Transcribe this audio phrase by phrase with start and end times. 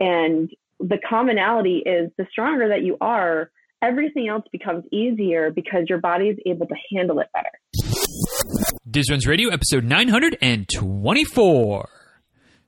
[0.00, 0.50] And
[0.80, 3.50] the commonality is the stronger that you are,
[3.82, 7.50] everything else becomes easier because your body is able to handle it better.
[8.90, 11.88] Diz Runs Radio, episode 924,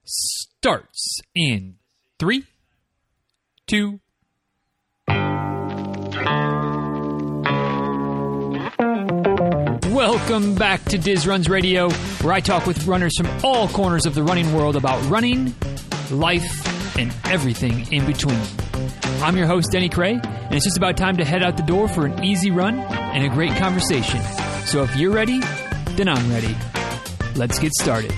[0.05, 1.77] starts in
[2.19, 2.45] three,
[3.67, 4.01] two,
[9.93, 14.15] Welcome back to Diz Runs Radio, where I talk with runners from all corners of
[14.15, 15.55] the running world about running,
[16.11, 18.41] life, and everything in between.
[19.23, 21.89] I'm your host, Denny Krahe, and it's just about time to head out the door
[21.89, 24.21] for an easy run and a great conversation.
[24.67, 25.41] So if you're ready,
[25.97, 26.57] then I'm ready.
[27.37, 28.13] Let's get started.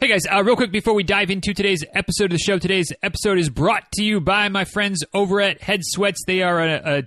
[0.00, 2.90] Hey guys, uh, real quick before we dive into today's episode of the show, today's
[3.02, 6.22] episode is brought to you by my friends over at Head Sweats.
[6.26, 7.02] They are a, a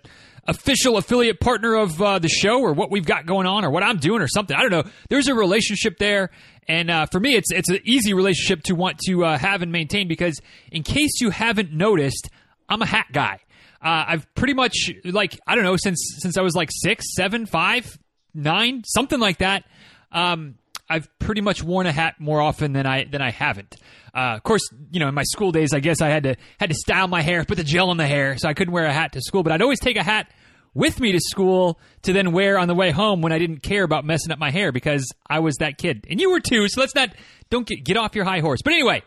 [0.48, 3.84] official affiliate partner of uh, the show, or what we've got going on, or what
[3.84, 4.56] I'm doing, or something.
[4.56, 4.84] I don't know.
[5.10, 6.32] There's a relationship there,
[6.68, 9.72] and uh, for me, it's it's an easy relationship to want to uh, have and
[9.72, 10.40] maintain because,
[10.72, 12.30] in case you haven't noticed,
[12.70, 13.40] I'm a hat guy.
[13.84, 17.46] Uh, I've pretty much like I don't know since since I was like six, seven,
[17.46, 17.98] five,
[18.34, 19.64] nine, something like that.
[20.12, 20.56] Um,
[20.92, 23.78] I've pretty much worn a hat more often than I than I haven't.
[24.14, 24.62] Uh, of course,
[24.92, 27.22] you know, in my school days, I guess I had to had to style my
[27.22, 29.42] hair, put the gel in the hair, so I couldn't wear a hat to school.
[29.42, 30.30] But I'd always take a hat
[30.74, 33.84] with me to school to then wear on the way home when I didn't care
[33.84, 36.68] about messing up my hair because I was that kid, and you were too.
[36.68, 37.10] So let's not
[37.50, 38.60] don't get get off your high horse.
[38.62, 39.02] But anyway,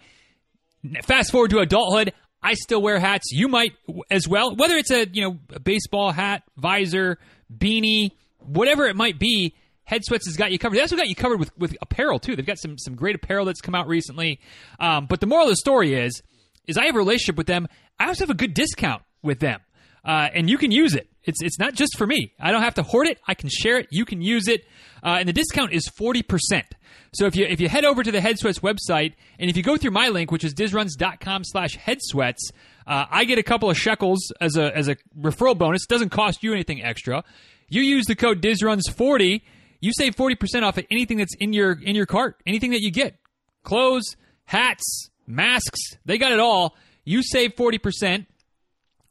[1.05, 2.14] fast forward to adulthood.
[2.42, 3.30] I still wear hats.
[3.30, 3.72] You might
[4.10, 7.18] as well, whether it's a you know a baseball hat, visor,
[7.55, 9.55] beanie, whatever it might be.
[9.84, 10.77] Head Sweats has got you covered.
[10.77, 12.36] They also got you covered with, with apparel too.
[12.36, 14.40] They've got some some great apparel that's come out recently.
[14.80, 16.22] Um, but the moral of the story is,
[16.66, 17.68] is I have a relationship with them.
[17.98, 19.60] I also have a good discount with them,
[20.05, 21.08] uh, and you can use it.
[21.22, 22.32] It's it's not just for me.
[22.40, 23.18] I don't have to hoard it.
[23.27, 23.88] I can share it.
[23.90, 24.64] You can use it,
[25.02, 26.66] uh, and the discount is forty percent.
[27.12, 29.62] So if you if you head over to the Head Sweats website, and if you
[29.62, 32.51] go through my link, which is dizruns.com slash headsweats,
[32.86, 35.84] uh, I get a couple of shekels as a as a referral bonus.
[35.84, 37.22] It doesn't cost you anything extra.
[37.68, 39.42] You use the code dizruns40
[39.84, 42.90] you save 40% off of anything that's in your in your cart, anything that you
[42.90, 43.18] get.
[43.64, 46.74] Clothes, hats, masks, they got it all.
[47.05, 48.27] You save 40%,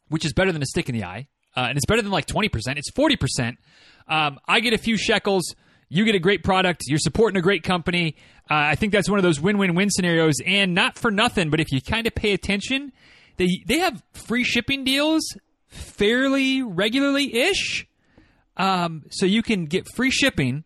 [0.09, 1.27] which is better than a stick in the eye.
[1.55, 2.49] Uh, and it's better than like 20%.
[2.77, 3.57] It's 40%.
[4.07, 5.55] Um, I get a few shekels.
[5.89, 6.81] You get a great product.
[6.87, 8.15] You're supporting a great company.
[8.49, 10.35] Uh, I think that's one of those win win win scenarios.
[10.43, 12.91] And not for nothing, but if you kind of pay attention,
[13.37, 15.21] they, they have free shipping deals
[15.67, 17.87] fairly regularly ish.
[18.57, 20.63] Um, so you can get free shipping,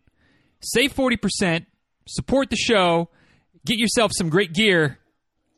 [0.60, 1.66] save 40%,
[2.06, 3.08] support the show,
[3.64, 4.98] get yourself some great gear.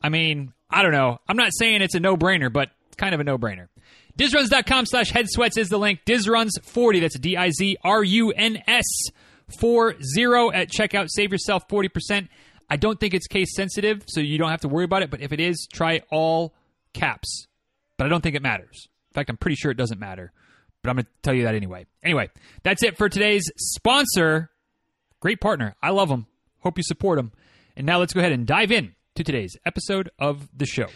[0.01, 1.19] I mean, I don't know.
[1.27, 3.67] I'm not saying it's a no brainer, but it's kind of a no brainer.
[4.17, 6.01] Dizruns.com slash head sweats is the link.
[6.05, 8.85] Dizruns40, that's D I Z R U N S
[9.59, 9.97] 40
[10.53, 11.07] at checkout.
[11.09, 12.27] Save yourself 40%.
[12.69, 15.21] I don't think it's case sensitive, so you don't have to worry about it, but
[15.21, 16.53] if it is, try all
[16.93, 17.47] caps.
[17.97, 18.87] But I don't think it matters.
[19.09, 20.31] In fact, I'm pretty sure it doesn't matter
[20.83, 21.85] but I'm going to tell you that anyway.
[22.03, 22.29] Anyway,
[22.63, 24.49] that's it for today's sponsor.
[25.19, 25.75] Great partner.
[25.81, 26.27] I love them.
[26.59, 27.31] Hope you support them.
[27.75, 30.87] And now let's go ahead and dive in to today's episode of the show.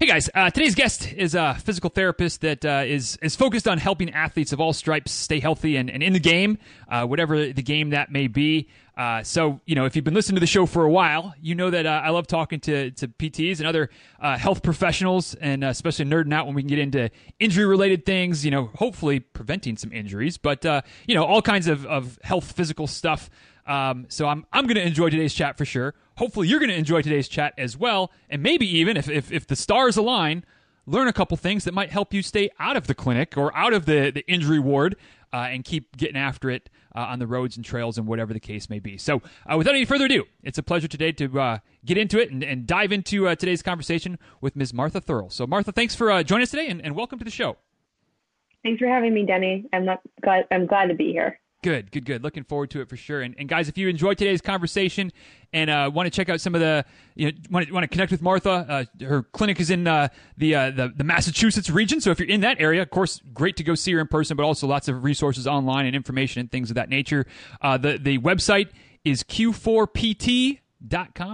[0.00, 3.78] Hey guys, uh, today's guest is a physical therapist that uh, is is focused on
[3.78, 7.62] helping athletes of all stripes stay healthy and, and in the game, uh, whatever the
[7.62, 8.68] game that may be.
[8.96, 11.56] Uh, so, you know, if you've been listening to the show for a while, you
[11.56, 15.64] know that uh, I love talking to, to PTs and other uh, health professionals, and
[15.64, 17.10] especially nerding out when we can get into
[17.40, 20.64] injury related things, you know, hopefully preventing some injuries, but,
[21.08, 23.30] you know, all kinds of, of health, physical stuff.
[23.66, 25.94] Um, so I'm, I'm going to enjoy today's chat for sure.
[26.18, 28.10] Hopefully, you're going to enjoy today's chat as well.
[28.28, 30.44] And maybe even if, if, if the stars align,
[30.84, 33.72] learn a couple things that might help you stay out of the clinic or out
[33.72, 34.96] of the, the injury ward
[35.32, 38.40] uh, and keep getting after it uh, on the roads and trails and whatever the
[38.40, 38.98] case may be.
[38.98, 42.32] So, uh, without any further ado, it's a pleasure today to uh, get into it
[42.32, 44.74] and, and dive into uh, today's conversation with Ms.
[44.74, 45.30] Martha Thurl.
[45.30, 47.58] So, Martha, thanks for uh, joining us today and, and welcome to the show.
[48.64, 49.66] Thanks for having me, Denny.
[49.72, 50.46] I'm not glad.
[50.50, 51.38] I'm glad to be here.
[51.68, 52.24] Good, good, good.
[52.24, 53.20] Looking forward to it for sure.
[53.20, 55.12] And, and guys, if you enjoyed today's conversation
[55.52, 56.82] and uh, want to check out some of the,
[57.14, 60.08] you know, want to, want to connect with Martha, uh, her clinic is in uh,
[60.38, 62.00] the, uh, the the Massachusetts region.
[62.00, 64.34] So if you're in that area, of course, great to go see her in person,
[64.34, 67.26] but also lots of resources online and information and things of that nature.
[67.60, 68.70] Uh, the the website
[69.04, 70.60] is q4pt.com.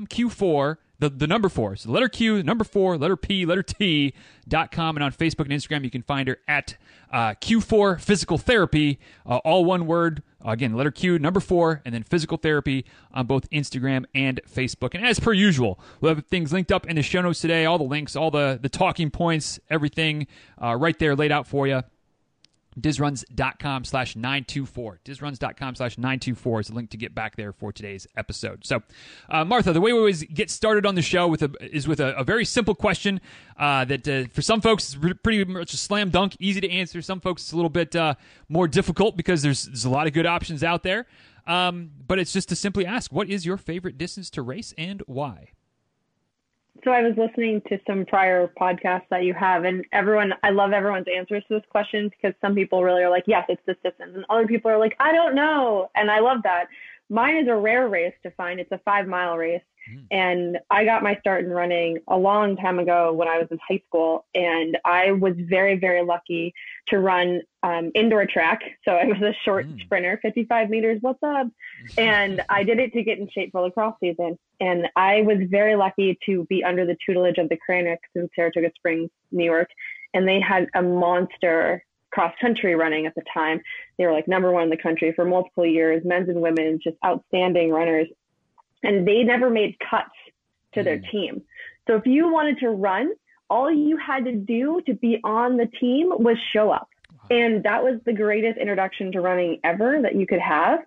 [0.08, 0.76] Q4
[1.08, 1.76] the, the number four.
[1.76, 4.14] So letter Q, number four, letter P, letter T
[4.48, 4.96] dot com.
[4.96, 6.76] And on Facebook and Instagram, you can find her at
[7.12, 10.22] uh, Q4 Physical Therapy, uh, all one word.
[10.46, 12.84] Again, letter Q, number four, and then physical therapy
[13.14, 14.94] on both Instagram and Facebook.
[14.94, 17.78] And as per usual, we'll have things linked up in the show notes today, all
[17.78, 20.26] the links, all the, the talking points, everything
[20.62, 21.82] uh, right there laid out for you.
[22.78, 28.06] dizruns.com slash 924 dizruns.com slash 924 is a link to get back there for today's
[28.16, 28.64] episode.
[28.64, 28.82] So
[29.28, 32.00] uh, martha the way we always get started on the show with a, is with
[32.00, 33.20] a, a very simple question
[33.58, 37.00] uh, that uh, for some folks is pretty much a slam dunk easy to answer.
[37.02, 38.14] Some folks it's a little bit uh,
[38.48, 41.06] more difficult because there's, there's a lot of good options out there.
[41.46, 45.02] Um, but it's just to simply ask what is your favorite distance to race and
[45.06, 45.50] why
[46.84, 50.72] so I was listening to some prior podcasts that you have, and everyone, I love
[50.72, 54.12] everyone's answers to this question because some people really are like, yes, it's the distance,
[54.14, 56.66] and other people are like, I don't know, and I love that.
[57.10, 58.60] Mine is a rare race to find.
[58.60, 60.06] It's a five mile race, Mm.
[60.10, 63.58] And I got my start in running a long time ago when I was in
[63.68, 64.26] high school.
[64.34, 66.54] And I was very, very lucky
[66.88, 68.60] to run um, indoor track.
[68.84, 69.80] So I was a short mm.
[69.82, 70.98] sprinter, 55 meters.
[71.00, 71.48] What's up?
[71.98, 74.38] And I did it to get in shape for lacrosse season.
[74.60, 78.70] And I was very lucky to be under the tutelage of the Kranicks in Saratoga
[78.76, 79.68] Springs, New York.
[80.14, 81.84] And they had a monster
[82.14, 83.60] cross country running at the time.
[83.98, 86.96] They were like number one in the country for multiple years, men's and women's, just
[87.04, 88.08] outstanding runners
[88.84, 90.14] and they never made cuts
[90.74, 91.10] to their mm.
[91.10, 91.42] team.
[91.86, 93.12] So if you wanted to run,
[93.50, 96.88] all you had to do to be on the team was show up.
[97.30, 100.80] And that was the greatest introduction to running ever that you could have.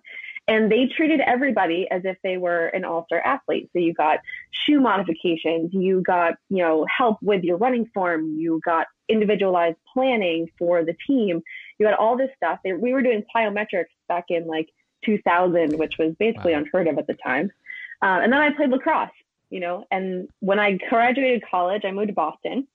[0.46, 3.68] And they treated everybody as if they were an all-star athlete.
[3.72, 8.60] So you got shoe modifications, you got, you know, help with your running form, you
[8.64, 11.42] got individualized planning for the team.
[11.78, 12.60] You got all this stuff.
[12.64, 14.70] We were doing plyometrics back in like
[15.04, 16.58] 2000, which was basically wow.
[16.58, 17.50] unheard of at the time.
[18.02, 19.10] Um, and then I played lacrosse,
[19.50, 22.66] you know, and when I graduated college, I moved to Boston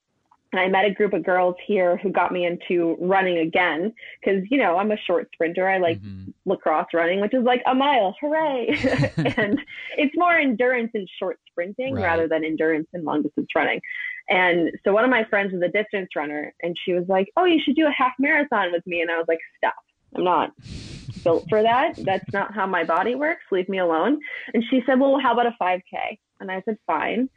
[0.53, 3.91] and I met a group of girls here who got me into running again
[4.21, 5.67] because, you know, I'm a short sprinter.
[5.67, 6.29] I like mm-hmm.
[6.45, 8.67] lacrosse running, which is like a mile, hooray.
[9.35, 9.59] and
[9.97, 12.03] it's more endurance and short sprinting right.
[12.03, 13.81] rather than endurance and long distance running.
[14.29, 17.45] And so one of my friends was a distance runner and she was like, Oh,
[17.45, 19.01] you should do a half marathon with me.
[19.01, 19.73] And I was like, Stop.
[20.15, 20.51] I'm not
[21.23, 21.95] built for that.
[21.97, 23.43] That's not how my body works.
[23.51, 24.19] Leave me alone.
[24.53, 26.19] And she said, Well, how about a 5K?
[26.39, 27.29] And I said, Fine.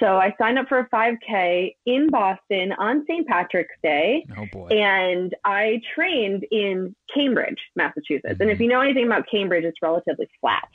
[0.00, 3.26] So I signed up for a 5K in Boston on St.
[3.26, 4.26] Patrick's Day.
[4.36, 4.68] Oh boy.
[4.68, 8.34] And I trained in Cambridge, Massachusetts.
[8.34, 8.42] Mm-hmm.
[8.42, 8.64] And if mm-hmm.
[8.64, 10.68] you know anything about Cambridge, it's relatively flat.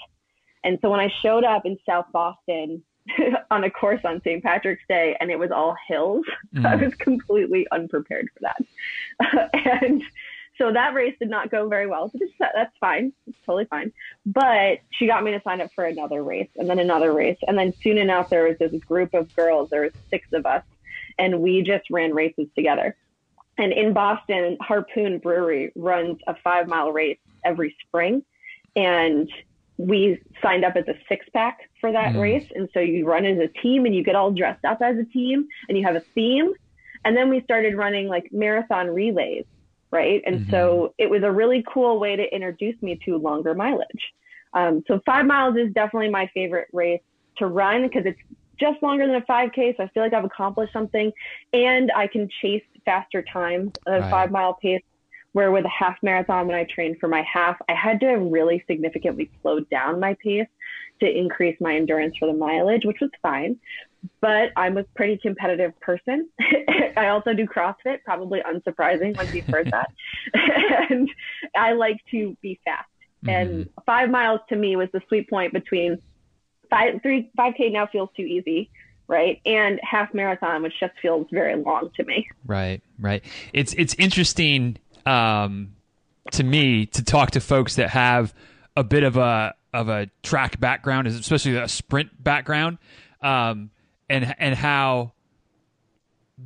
[0.63, 2.83] And so when I showed up in South Boston
[3.51, 4.43] on a course on St.
[4.43, 6.25] Patrick's Day and it was all hills,
[6.55, 6.65] mm.
[6.65, 9.49] I was completely unprepared for that.
[9.81, 10.03] and
[10.57, 12.09] so that race did not go very well.
[12.09, 13.13] So that's fine.
[13.27, 13.91] It's totally fine.
[14.25, 17.37] But she got me to sign up for another race and then another race.
[17.47, 19.69] And then soon enough, there was this group of girls.
[19.69, 20.63] There was six of us
[21.19, 22.95] and we just ran races together.
[23.57, 28.23] And in Boston, Harpoon Brewery runs a five mile race every spring.
[28.75, 29.29] And
[29.77, 32.21] we signed up as a six pack for that mm.
[32.21, 32.47] race.
[32.55, 35.05] And so you run as a team and you get all dressed up as a
[35.05, 36.53] team and you have a theme.
[37.05, 39.45] And then we started running like marathon relays
[39.91, 40.21] right?
[40.25, 40.51] And mm-hmm.
[40.51, 44.13] so it was a really cool way to introduce me to longer mileage.
[44.53, 47.01] Um, so five miles is definitely my favorite race
[47.37, 48.19] to run because it's
[48.59, 49.77] just longer than a 5K.
[49.77, 51.11] So I feel like I've accomplished something
[51.53, 54.11] and I can chase faster times at a right.
[54.11, 54.81] five mile pace.
[55.33, 58.63] Where with a half marathon, when I trained for my half, I had to really
[58.65, 60.47] significantly slow down my pace
[60.99, 63.59] to increase my endurance for the mileage, which was fine
[64.21, 66.29] but I'm a pretty competitive person.
[66.97, 69.91] I also do CrossFit, probably unsurprising once you've heard that.
[70.89, 71.09] and
[71.55, 72.89] I like to be fast.
[73.25, 73.29] Mm-hmm.
[73.29, 75.99] And five miles to me was the sweet point between
[76.69, 78.69] five, three, 5K now feels too easy.
[79.07, 79.39] Right.
[79.45, 82.27] And half marathon, which just feels very long to me.
[82.45, 82.81] Right.
[82.99, 83.23] Right.
[83.53, 85.73] It's, it's interesting, um,
[86.31, 88.33] to me to talk to folks that have
[88.75, 92.79] a bit of a, of a track background, especially a sprint background.
[93.21, 93.69] Um,
[94.09, 95.13] and and how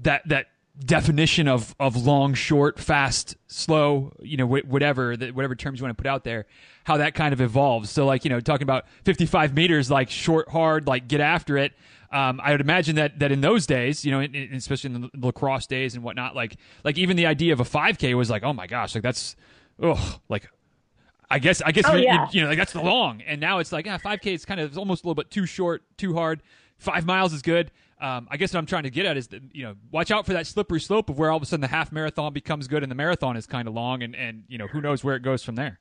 [0.04, 0.48] that that
[0.84, 5.98] definition of of long, short, fast, slow, you know, wh- whatever whatever terms you want
[5.98, 6.46] to put out there,
[6.84, 7.90] how that kind of evolves.
[7.90, 11.74] So, like you know, talking about 55 meters, like short, hard, like get after it.
[12.12, 15.02] Um, I would imagine that that in those days, you know, in, in, especially in
[15.02, 18.44] the lacrosse days and whatnot, like like even the idea of a 5K was like,
[18.44, 19.36] oh my gosh, like that's,
[19.82, 20.50] oh, like
[21.30, 22.26] I guess I guess oh, you, yeah.
[22.26, 24.60] you, you, know like that's the long, and now it's like yeah, 5K is kind
[24.60, 26.42] of almost a little bit too short, too hard
[26.82, 27.72] five miles is good.
[28.00, 30.26] Um, I guess what I'm trying to get at is that you know watch out
[30.26, 32.82] for that slippery slope of where all of a sudden the half marathon becomes good
[32.84, 35.22] and the marathon is kind of long and and you know who knows where it
[35.22, 35.80] goes from there.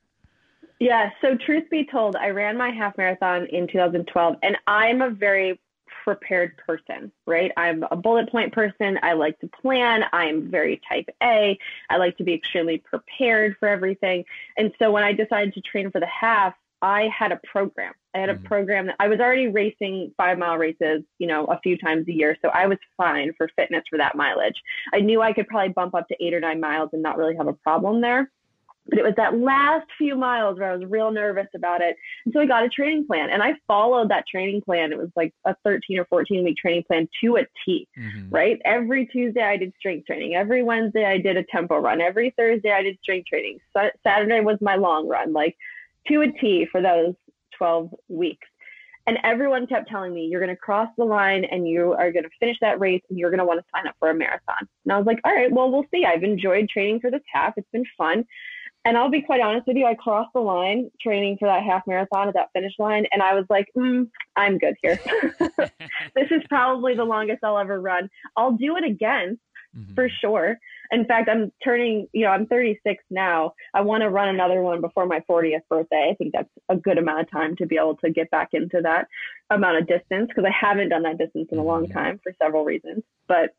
[0.79, 1.11] Yeah.
[1.21, 5.61] So truth be told, I ran my half marathon in 2012, and I'm a very
[6.05, 7.53] prepared person, right?
[7.57, 8.99] I'm a bullet point person.
[9.03, 10.05] I like to plan.
[10.13, 11.59] I'm very type A.
[11.91, 14.25] I like to be extremely prepared for everything.
[14.57, 17.93] And so when I decided to train for the half, I had a program.
[18.15, 18.45] I had a Mhm.
[18.45, 22.13] program that I was already racing five mile races, you know, a few times a
[22.13, 22.37] year.
[22.43, 24.61] So I was fine for fitness for that mileage.
[24.93, 27.37] I knew I could probably bump up to eight or nine miles and not really
[27.37, 28.31] have a problem there.
[28.89, 31.97] But it was that last few miles where I was real nervous about it.
[32.25, 34.91] And so I got a training plan and I followed that training plan.
[34.91, 38.29] It was like a 13 or 14 week training plan to a T Mhm.
[38.33, 38.61] right?
[38.65, 40.35] Every Tuesday I did strength training.
[40.35, 42.01] Every Wednesday I did a tempo run.
[42.01, 43.61] Every Thursday I did strength training.
[43.73, 45.57] Sa- Saturday was my long run, like
[46.09, 47.15] to a T for those
[47.61, 48.49] 12 weeks.
[49.07, 52.23] And everyone kept telling me, you're going to cross the line and you are going
[52.25, 54.67] to finish that race and you're going to want to sign up for a marathon.
[54.85, 56.05] And I was like, all right, well, we'll see.
[56.07, 57.55] I've enjoyed training for this half.
[57.59, 58.25] It's been fun.
[58.87, 61.83] And I'll be quite honest with you, I crossed the line training for that half
[61.87, 63.05] marathon at that finish line.
[63.13, 64.99] And I was like, mm, I'm good here.
[66.15, 68.09] this is probably the longest I'll ever run.
[68.37, 69.39] I'll do it again
[69.77, 69.95] Mhm.
[69.95, 70.59] for sure.
[70.93, 73.55] In fact, I'm turning, you know, I'm 36 now.
[73.75, 76.09] I want to run another one before my 40th birthday.
[76.11, 78.81] I think that's a good amount of time to be able to get back into
[78.83, 79.07] that
[79.51, 81.93] amount of distance because I haven't done that distance in a long Mhm.
[81.93, 83.05] time for several reasons.
[83.29, 83.55] But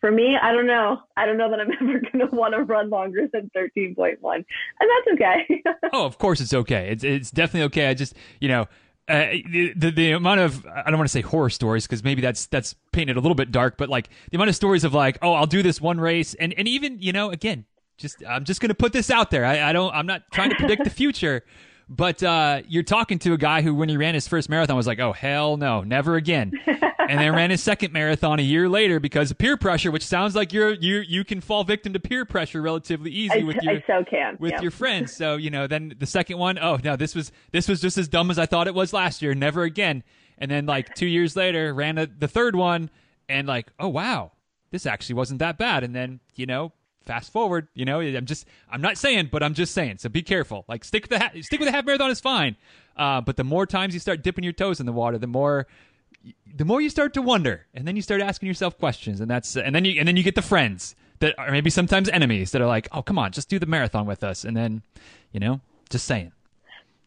[0.00, 1.00] for me, I don't know.
[1.16, 4.36] I don't know that I'm ever going to want to run longer than 13.1.
[4.36, 4.44] And
[4.80, 5.62] that's okay.
[5.92, 6.88] oh, of course it's okay.
[6.90, 7.88] It's it's definitely okay.
[7.88, 8.66] I just you know.
[9.06, 12.22] Uh, the, the the amount of I don't want to say horror stories because maybe
[12.22, 15.18] that's that's painted a little bit dark, but like the amount of stories of like
[15.20, 17.66] oh I'll do this one race and and even you know again
[17.98, 19.44] just I'm just gonna put this out there.
[19.44, 21.44] I, I don't I'm not trying to predict the future,
[21.88, 24.86] but uh, you're talking to a guy who when he ran his first marathon was
[24.86, 29.00] like oh hell no never again, and then ran his second marathon a year later
[29.00, 32.24] because of peer pressure, which sounds like you're you you can fall victim to peer
[32.24, 34.36] pressure relatively easy I, with your I so can.
[34.40, 34.62] with yeah.
[34.62, 35.14] your friends.
[35.14, 38.08] So you know, then the second one, oh no, this was this was just as
[38.08, 39.34] dumb as I thought it was last year.
[39.34, 40.02] Never again.
[40.38, 42.90] And then like two years later, ran a, the third one,
[43.28, 44.32] and like, oh wow,
[44.70, 45.84] this actually wasn't that bad.
[45.84, 46.72] And then you know,
[47.06, 49.98] fast forward, you know, I'm just I'm not saying, but I'm just saying.
[49.98, 50.64] So be careful.
[50.68, 52.56] Like stick with the ha- stick with the half marathon is fine.
[52.96, 55.66] Uh, but the more times you start dipping your toes in the water, the more
[56.56, 59.56] the more you start to wonder, and then you start asking yourself questions, and that's
[59.56, 62.62] and then you and then you get the friends that are maybe sometimes enemies that
[62.62, 64.82] are like, oh come on, just do the marathon with us, and then
[65.32, 66.32] you know, just saying.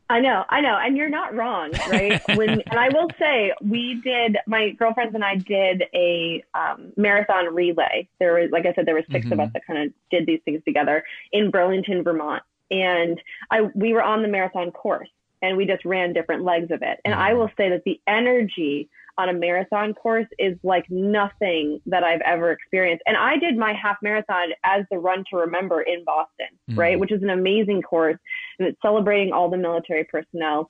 [0.09, 2.21] I know, I know, and you're not wrong, right?
[2.27, 7.53] when and I will say we did my girlfriends and I did a um, marathon
[7.53, 8.07] relay.
[8.19, 9.43] There was, like I said, there were 6 of Mhm.
[9.43, 13.19] us that kind of did these things together in Burlington, Vermont, and
[13.51, 15.09] I we were on the marathon course
[15.41, 16.99] and we just ran different legs of it.
[17.05, 17.37] And I Mhm.
[17.37, 22.51] will say that the energy on a marathon course is like nothing that I've ever
[22.51, 23.03] experienced.
[23.07, 26.77] And I did my half marathon as the Run to Remember in Boston, Mhm.
[26.77, 26.99] right?
[26.99, 28.17] Which is an amazing course
[28.59, 30.69] and it's celebrating all the military personnel.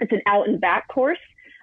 [0.00, 1.18] It's an out and back course.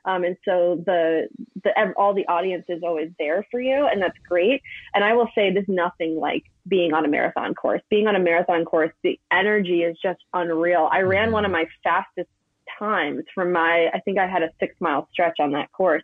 [0.06, 1.28] Um, and so the,
[1.64, 4.62] the all the audience is always there for you, and that's great.
[4.94, 7.82] And I will say there's nothing like being on a marathon course.
[7.90, 10.90] Being on a marathon course, the energy is just unreal.
[10.92, 12.30] I ran one of my fastest
[12.78, 16.04] times from my, I think I had a six mile stretch on that course,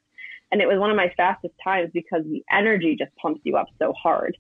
[0.52, 3.68] and it was one of my fastest times because the energy just pumps you up
[3.80, 4.38] so hard.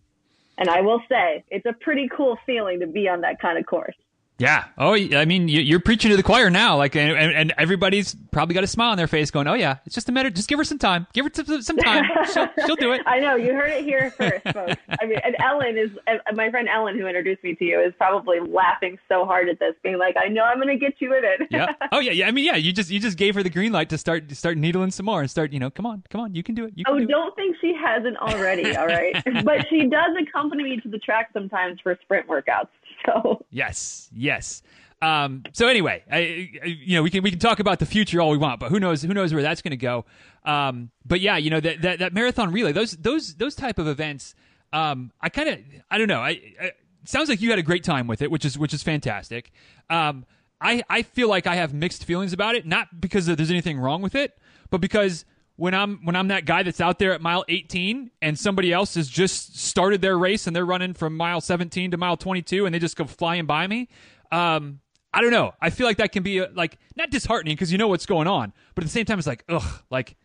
[0.57, 3.65] And I will say, it's a pretty cool feeling to be on that kind of
[3.65, 3.95] course.
[4.37, 4.63] Yeah.
[4.75, 6.75] Oh, I mean, you- you're preaching to the choir now.
[6.75, 9.93] Like, and, and everybody's probably got a smile on their face, going, "Oh yeah, it's
[9.93, 10.31] just a matter.
[10.31, 11.05] Just give her some time.
[11.13, 12.05] Give her some, some time.
[12.33, 14.81] She'll, she'll do it." I know you heard it here first, folks.
[14.99, 15.91] I mean, and Ellen is
[16.33, 19.75] my friend Ellen, who introduced me to you, is probably laughing so hard at this,
[19.83, 21.67] being like, "I know I'm going to get you in it." yeah.
[21.91, 22.11] Oh yeah.
[22.11, 22.27] Yeah.
[22.27, 22.55] I mean, yeah.
[22.55, 25.05] You just you just gave her the green light to start to start needling some
[25.05, 25.51] more and start.
[25.53, 26.73] You know, come on, come on, you can do it.
[26.75, 27.09] You can Oh, do it.
[27.09, 28.75] don't think she hasn't already.
[28.75, 32.69] All right, but she does accompany me to the track sometimes for sprint workouts.
[33.05, 34.63] So Yes, yes.
[35.01, 38.29] Um, so anyway, I, you know, we can we can talk about the future all
[38.29, 40.05] we want, but who knows who knows where that's going to go.
[40.45, 43.87] Um, but yeah, you know that, that that marathon relay, those those those type of
[43.87, 44.35] events.
[44.71, 46.21] Um, I kind of I don't know.
[46.21, 46.71] I, I
[47.03, 49.51] sounds like you had a great time with it, which is which is fantastic.
[49.89, 50.25] Um,
[50.61, 54.03] I I feel like I have mixed feelings about it, not because there's anything wrong
[54.03, 54.37] with it,
[54.69, 55.25] but because
[55.61, 58.95] when I'm when I'm that guy that's out there at mile 18 and somebody else
[58.95, 62.73] has just started their race and they're running from mile 17 to mile 22 and
[62.73, 63.87] they just go flying by me.
[64.31, 64.79] Um,
[65.13, 65.53] I don't know.
[65.61, 68.25] I feel like that can be uh like not disheartening because you know what's going
[68.27, 70.15] on, but at the same time it's like ugh, like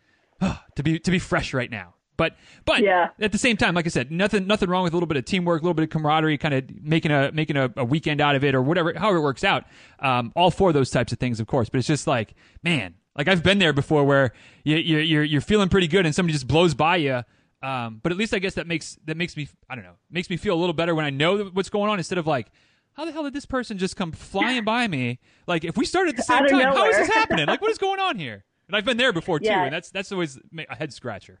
[0.41, 1.93] ugh, to be to be fresh right now.
[2.17, 3.09] But but Yeah.
[3.19, 5.25] at the same time, like I said, nothing nothing wrong with a little bit of
[5.25, 8.35] teamwork, a little bit of camaraderie, kind of making a making a, a weekend out
[8.35, 9.65] of it or whatever, however it works out.
[9.99, 11.69] Um, all for those types of things, of course.
[11.69, 14.33] But it's just like, man, like I've been there before where
[14.63, 17.23] you, you, you're you're feeling pretty good and somebody just blows by you.
[17.63, 20.29] Um, but at least I guess that makes that makes me I don't know makes
[20.29, 22.47] me feel a little better when I know what's going on instead of like.
[22.93, 25.19] How the hell did this person just come flying by me?
[25.45, 27.45] Like, if we started at the same time, how is this happening?
[27.45, 28.43] Like, what is going on here?
[28.67, 29.65] And I've been there before too, Yeah.
[29.65, 31.39] and that's that's always a head scratcher.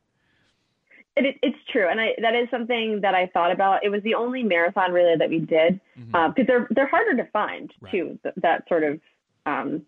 [1.15, 3.83] It, it, it's true, and I that is something that I thought about.
[3.83, 6.45] It was the only marathon relay that we did because Mhm.
[6.47, 7.91] they're they're harder to find Right.
[7.91, 8.19] too.
[8.21, 8.99] Th- that sort of
[9.47, 9.81] um,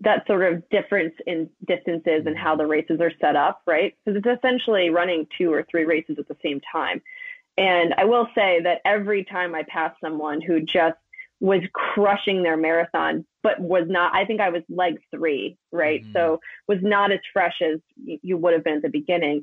[0.00, 3.94] that sort of difference in distances and how the races are set up, right?
[4.04, 7.00] Because it's essentially running two or three races at the same time.
[7.56, 10.96] And I will say that every time I pass someone who just
[11.40, 16.02] was crushing their marathon, but was not, I think I was leg three, right?
[16.02, 16.12] Mm-hmm.
[16.12, 19.42] So was not as fresh as you would have been at the beginning.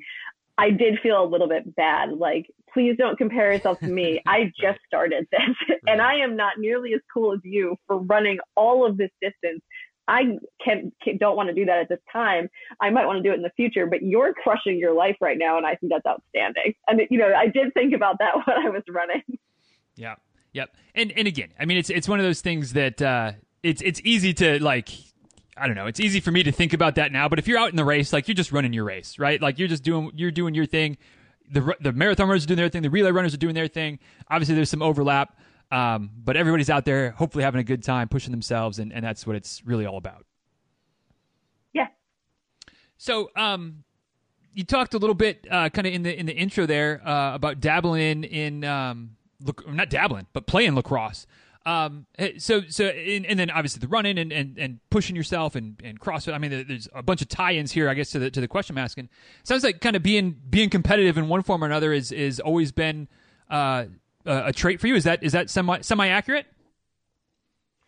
[0.57, 2.11] I did feel a little bit bad.
[2.11, 4.21] Like, please don't compare yourself to me.
[4.27, 8.39] I just started this and I am not nearly as cool as you for running
[8.55, 9.61] all of this distance.
[10.07, 12.49] I can, can don't want to do that at this time.
[12.81, 15.37] I might want to do it in the future, but you're crushing your life right
[15.37, 15.57] now.
[15.57, 16.73] And I think that's outstanding.
[16.87, 19.23] And, you know, I did think about that when I was running.
[19.95, 20.15] Yeah.
[20.53, 20.75] Yep.
[20.95, 23.33] And, and again, I mean, it's, it's one of those things that, uh,
[23.63, 24.89] it's, it's easy to like,
[25.55, 25.85] I don't know.
[25.85, 27.85] It's easy for me to think about that now, but if you're out in the
[27.85, 29.41] race, like you're just running your race, right?
[29.41, 30.97] Like you're just doing you're doing your thing.
[31.51, 32.81] The the marathon runners are doing their thing.
[32.81, 33.99] The relay runners are doing their thing.
[34.29, 35.37] Obviously, there's some overlap,
[35.73, 39.25] um, but everybody's out there, hopefully having a good time, pushing themselves, and, and that's
[39.25, 40.23] what it's really all about.
[41.73, 41.87] Yeah.
[42.97, 43.83] So, um,
[44.53, 47.33] you talked a little bit, uh, kind of in the in the intro there, uh,
[47.33, 51.25] about dabbling in in um, look, not dabbling, but playing lacrosse.
[51.65, 55.55] Um, eh, so so and, and, then obviously the running and, and, and pushing yourself
[55.55, 56.33] and, and CrossFit.
[56.33, 58.77] I mean, there's a bunch of tie-ins here, I guess, to the to the question
[58.77, 59.09] I'm asking.
[59.43, 62.71] Sounds like kind of being being competitive in one form or another is is always
[62.71, 63.07] been
[63.49, 63.85] uh,
[64.25, 64.95] a trait for you.
[64.95, 66.45] Is that is that semi semi accurate?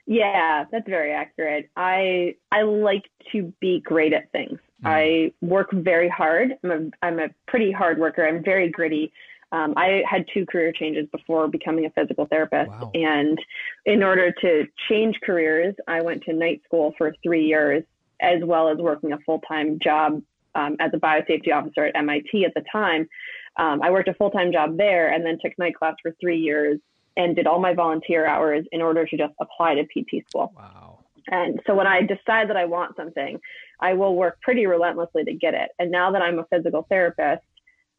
[0.07, 1.69] Yeah, that's very accurate.
[1.75, 4.59] I I like to be great at things.
[4.83, 4.85] Mm.
[4.85, 6.53] I work very hard.
[6.63, 8.27] I'm a I'm a pretty hard worker.
[8.27, 9.11] I'm very gritty.
[9.51, 12.69] Um, I had two career changes before becoming a physical therapist.
[12.69, 12.91] Wow.
[12.93, 13.37] And
[13.85, 17.83] in order to change careers, I went to night school for three years,
[18.21, 20.21] as well as working a full time job
[20.55, 23.07] um, as a biosafety officer at MIT at the time.
[23.57, 26.39] Um, I worked a full time job there and then took night class for three
[26.39, 26.79] years
[27.17, 30.51] and did all my volunteer hours in order to just apply to PT school.
[30.55, 30.99] Wow.
[31.27, 33.39] And so when I decide that I want something,
[33.79, 35.71] I will work pretty relentlessly to get it.
[35.79, 37.43] And now that I'm a physical therapist,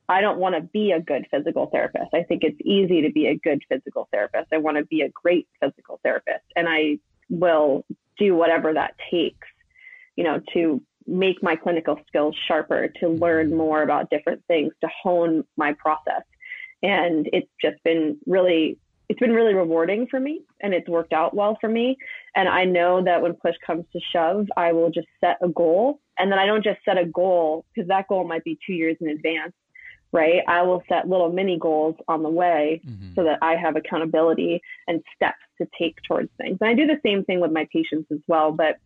[0.09, 2.15] I don't want to be a good physical therapist.
[2.15, 4.53] I think it's easy to be a good physical therapist.
[4.53, 6.99] I want to be a great physical therapist and I
[7.29, 7.85] will
[8.19, 9.49] do whatever that takes,
[10.15, 14.89] you know, to make my clinical skills sharper, to learn more about different things, to
[15.03, 16.23] hone my process.
[16.83, 21.33] And it's just been really it's been really rewarding for me and it's worked out
[21.33, 21.97] well for me.
[22.35, 26.01] And I know that when push comes to shove, I will just set a goal.
[26.19, 28.97] And then I don't just set a goal because that goal might be two years
[29.01, 29.53] in advance
[30.13, 30.43] right?
[30.49, 33.13] I will set little mini goals on the way mm-hmm.
[33.15, 36.59] so that I have accountability and steps to take towards things.
[36.61, 38.53] And I do the same thing with my patients as well.
[38.53, 38.77] But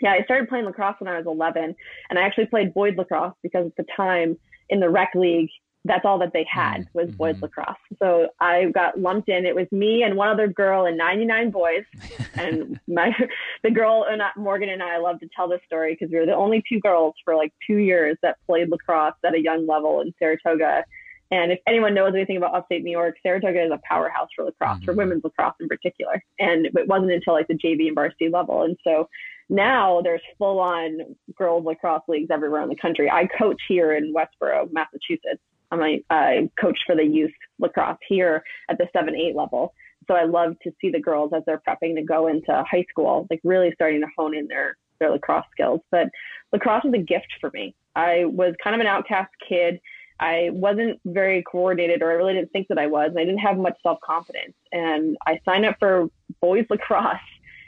[0.00, 1.74] yeah, I started playing lacrosse when I was 11,
[2.10, 5.50] and I actually played boys lacrosse because at the time in the rec league,
[5.86, 6.98] that's all that they had mm-hmm.
[6.98, 7.44] was boys mm-hmm.
[7.44, 7.76] lacrosse.
[7.98, 9.44] So I got lumped in.
[9.44, 11.84] It was me and one other girl and 99 boys.
[12.34, 13.12] and my
[13.62, 16.34] the girl and Morgan and I love to tell this story because we were the
[16.34, 20.12] only two girls for like two years that played lacrosse at a young level in
[20.18, 20.84] Saratoga.
[21.30, 24.76] And if anyone knows anything about upstate New York, Saratoga is a powerhouse for lacrosse,
[24.76, 24.84] mm-hmm.
[24.84, 26.22] for women's lacrosse in particular.
[26.38, 28.62] And it wasn't until like the JV and varsity level.
[28.62, 29.08] And so
[29.48, 30.98] now there's full on
[31.36, 33.10] girls lacrosse leagues everywhere in the country.
[33.10, 35.42] I coach here in Westborough, Massachusetts.
[35.70, 39.74] I'm a, I coach for the youth lacrosse here at the seven, eight level.
[40.08, 43.26] So I love to see the girls as they're prepping to go into high school,
[43.30, 45.80] like really starting to hone in their, their lacrosse skills.
[45.90, 46.08] But
[46.52, 47.74] lacrosse was a gift for me.
[47.96, 49.80] I was kind of an outcast kid.
[50.20, 53.08] I wasn't very coordinated, or I really didn't think that I was.
[53.10, 54.54] And I didn't have much self confidence.
[54.72, 56.08] And I signed up for
[56.40, 57.16] boys lacrosse.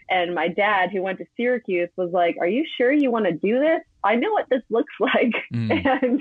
[0.08, 3.32] And my dad, who went to Syracuse, was like, Are you sure you want to
[3.32, 3.80] do this?
[4.04, 5.34] I know what this looks like.
[5.52, 6.20] Mm.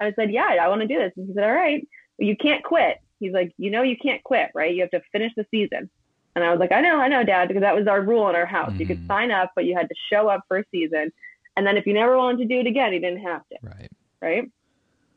[0.00, 1.12] And I said, yeah, I want to do this.
[1.16, 1.86] And he said, all right,
[2.18, 2.98] well, you can't quit.
[3.20, 4.74] He's like, you know, you can't quit, right?
[4.74, 5.88] You have to finish the season.
[6.34, 8.34] And I was like, I know, I know, Dad, because that was our rule in
[8.34, 8.70] our house.
[8.70, 8.80] Mm-hmm.
[8.80, 9.06] You could mm-hmm.
[9.06, 11.12] sign up, but you had to show up for a season.
[11.56, 13.58] And then if you never wanted to do it again, you didn't have to.
[13.62, 13.90] Right.
[14.20, 14.50] Right.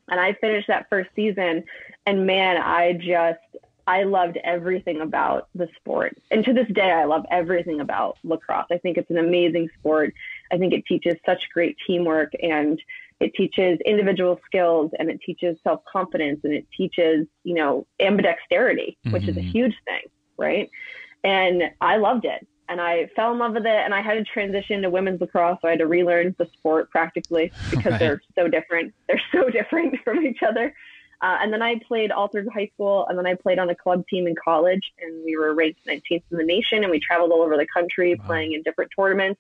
[0.09, 1.63] And I finished that first season,
[2.05, 3.39] and man, I just
[3.87, 6.17] I loved everything about the sport.
[6.29, 8.67] And to this day, I love everything about lacrosse.
[8.69, 10.13] I think it's an amazing sport.
[10.51, 12.79] I think it teaches such great teamwork and
[13.21, 18.97] it teaches individual skills and it teaches self confidence and it teaches, you know, ambidexterity,
[19.09, 19.29] which mm-hmm.
[19.29, 19.49] is a mm-hmm.
[19.49, 20.03] huge thing,
[20.37, 20.69] right?
[21.23, 22.45] And I loved it.
[22.69, 23.69] And I fell in love with it.
[23.85, 25.57] And I had to transition to women's lacrosse.
[25.61, 27.99] So I had to relearn the sport practically because right.
[27.99, 28.93] they're so different.
[29.07, 30.75] They're so different from each other.
[31.21, 33.75] Uh, and then I played all through high school, and then I played on a
[33.75, 37.31] club team in college, and we were ranked 19th in the nation, and we traveled
[37.31, 38.25] all over the country wow.
[38.27, 39.39] playing in different tournaments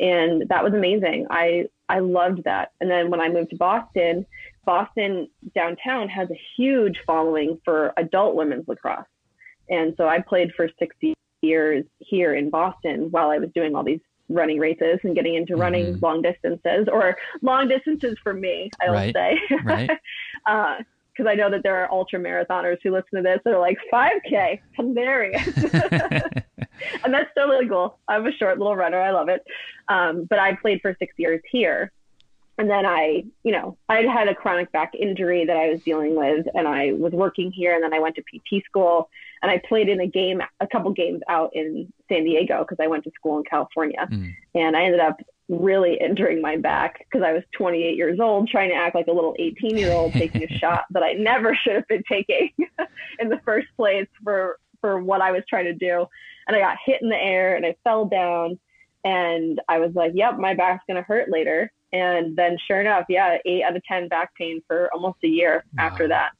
[0.00, 1.26] and that was amazing.
[1.30, 2.72] I I loved that.
[2.80, 4.26] And then when I moved to Boston,
[4.64, 9.06] Boston downtown has a huge following for adult women's lacrosse,
[9.68, 13.84] and so I played for 60 years here in Boston while I was doing all
[13.84, 16.02] these running races and getting into running Mhm.
[16.02, 19.14] long distances or long distances for me, I will Right.
[19.14, 19.40] say.
[19.64, 19.90] Right.
[21.14, 23.78] because I know that there are ultra marathoners who listen to this that are like
[23.92, 25.46] 5K, hilarious,
[27.04, 27.98] and that's totally cool.
[28.08, 29.44] I'm a short little runner, I love it.
[29.88, 31.92] Um, but I played for six years here,
[32.58, 36.14] and then I, you know, I had a chronic back injury that I was dealing
[36.16, 39.08] with, and I was working here, and then I went to PT school,
[39.42, 42.86] and I played in a game, a couple games out in San Diego because I
[42.86, 44.34] went to school in California, Mm.
[44.54, 45.20] and I ended up
[45.52, 49.12] really injuring my back because I was 28 years old, trying to act like a
[49.12, 52.50] little 18 year old taking a shot that I never should have been taking
[53.18, 56.06] in the first place for for what I was trying to do.
[56.48, 58.58] And I got hit in the air and I fell down,
[59.04, 63.36] and I was like, "Yep, my back's gonna hurt later." And then, sure enough, yeah,
[63.44, 66.30] eight out of 10 back pain for almost a year after that.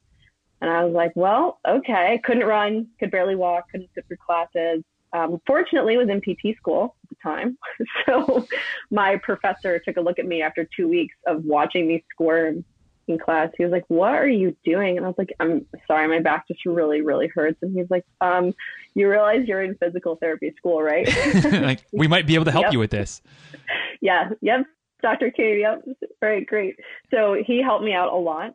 [0.62, 2.20] And I was like, well, okay.
[2.24, 4.82] Couldn't run, could barely walk, couldn't sit through classes.
[5.12, 7.58] Um, fortunately, was in PT school at the time.
[8.06, 8.46] so
[8.90, 12.64] my professor took a look at me after two weeks of watching me squirm
[13.08, 13.50] in class.
[13.58, 14.96] He was like, what are you doing?
[14.96, 17.58] And I was like, I'm sorry, my back just really, really hurts.
[17.62, 18.54] And he's like, um,
[18.94, 21.08] you realize you're in physical therapy school, right?
[21.44, 22.72] like we might be able to help Yep.
[22.72, 23.20] you with this.
[24.00, 24.64] yeah, yep,
[25.02, 25.30] Dr.
[25.30, 25.84] Kate, yep,
[26.20, 26.76] right, great.
[27.10, 28.54] So he helped me out a lot.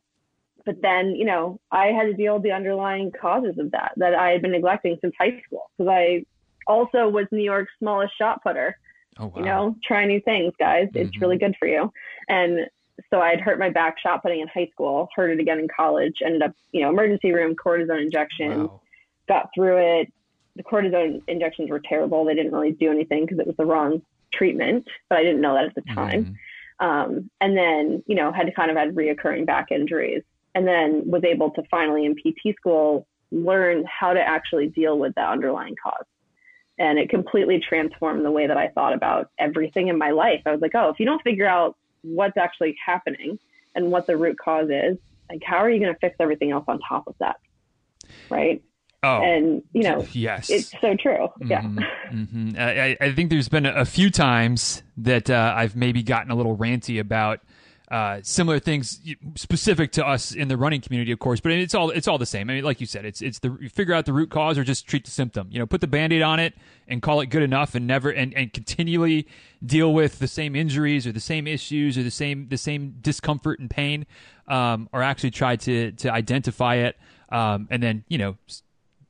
[0.65, 4.13] But then, you know, I had to deal with the underlying causes of that that
[4.13, 6.25] I had been neglecting since high school because I
[6.67, 8.75] also was New York's smallest shot putter.
[9.19, 9.33] Oh wow.
[9.37, 10.89] You know, try new things, guys.
[10.93, 11.21] It's Mhm.
[11.21, 11.91] really good for you.
[12.29, 12.67] And
[13.09, 16.15] so I'd hurt my back shot putting in high school, hurt it again in college,
[16.23, 18.81] ended up, you know, emergency room, cortisone injection, Wow.
[19.27, 20.13] got through it.
[20.55, 22.25] The cortisone injections were terrible.
[22.25, 24.01] They didn't really do anything because it was the wrong
[24.31, 26.35] treatment, but I didn't know that at the time.
[26.79, 26.85] Mhm.
[26.85, 31.03] Um, and then, you know, had to kind of had reoccurring back injuries and then
[31.09, 35.75] was able to finally in PT school learn how to actually deal with the underlying
[35.81, 36.05] cause.
[36.79, 40.41] And it completely transformed the way that I thought about everything in my life.
[40.45, 43.39] I was like, oh, if you don't figure out what's actually happening
[43.73, 44.97] and what the root cause is,
[45.29, 47.37] like, how are you going to fix everything else on top of that?
[48.29, 48.61] Right.
[49.03, 49.21] Oh.
[49.21, 50.49] And, you know, yes.
[50.49, 51.29] it's so true.
[51.43, 51.61] Yeah.
[51.61, 56.35] hmm I, I think there's been a few times that uh, I've maybe gotten a
[56.35, 57.39] little ranty about
[57.89, 58.99] uh, similar things
[59.35, 61.39] specific to us in the running community, of course.
[61.39, 62.49] But it's all it's all the same.
[62.49, 64.87] I mean, like you said, it's it's the figure out the root cause or just
[64.87, 65.47] treat the symptom.
[65.51, 66.53] You know, put the band-aid on it
[66.87, 69.27] and call it good enough, and never and, and continually
[69.65, 73.59] deal with the same injuries or the same issues or the same the same discomfort
[73.59, 74.05] and pain,
[74.49, 76.97] um, or actually try to to identify it,
[77.29, 78.35] um, and then you know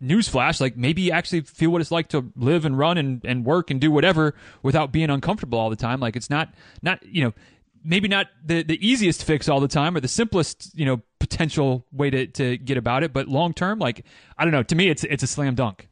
[0.01, 3.71] newsflash, like maybe actually feel what it's like to live and run and, and work
[3.71, 5.99] and do whatever without being uncomfortable all the time.
[5.99, 7.33] Like it's not not you know
[7.87, 11.85] maybe not the the easiest fix all the time or the simplest you know potential
[11.91, 14.05] way to to get about it, but long term, like
[14.37, 14.63] I don't know.
[14.63, 15.87] To me, it's it's a slam dunk.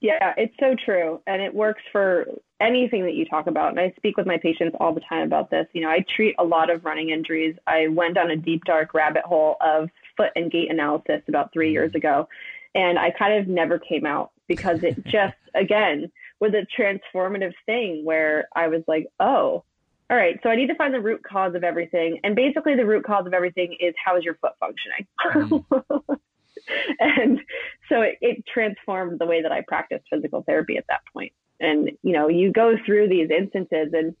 [0.00, 1.22] Yeah, it's so true.
[1.28, 2.26] And it works for
[2.60, 3.70] anything that you talk about.
[3.70, 5.66] And I speak with my patients all the time about this.
[5.72, 7.56] You know, I treat a lot of running injuries.
[7.68, 11.68] I went down a deep, dark rabbit hole of foot and gait analysis about three
[11.68, 11.74] mm-hmm.
[11.74, 12.28] years ago.
[12.74, 16.10] And I kind of never came out because it just, again,
[16.40, 19.62] was a transformative thing where I was like, oh,
[20.10, 22.20] all right, so I need to find the root cause of everything.
[22.22, 25.06] And basically, the root cause of everything is how is your foot functioning?
[25.24, 26.18] Mm.
[27.00, 27.40] and
[27.88, 31.32] so it, it transformed the way that I practiced physical therapy at that point.
[31.60, 34.14] And, you know, you go through these instances, and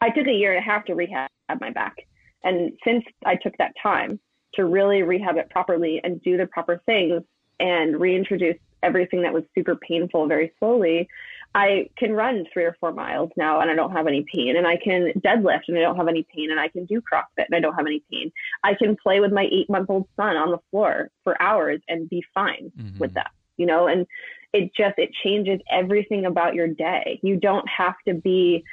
[0.00, 1.30] I took a year and a half to rehab
[1.60, 1.96] my back.
[2.42, 4.18] And since I took that time
[4.54, 7.22] to really rehab it properly and do the proper things
[7.58, 11.08] and reintroduce everything that was super painful very slowly,
[11.54, 14.56] I can run three or four miles now and I don't have any pain.
[14.56, 16.50] And I can deadlift and I don't have any pain.
[16.50, 18.30] And I can do CrossFit and I don't have any pain.
[18.62, 22.08] I can play with my eight month old son on the floor for hours and
[22.08, 22.98] be fine Mhm.
[23.00, 23.88] with that, you know?
[23.88, 24.06] And
[24.52, 27.18] it just, it changes everything about your day.
[27.22, 28.64] You don't have to be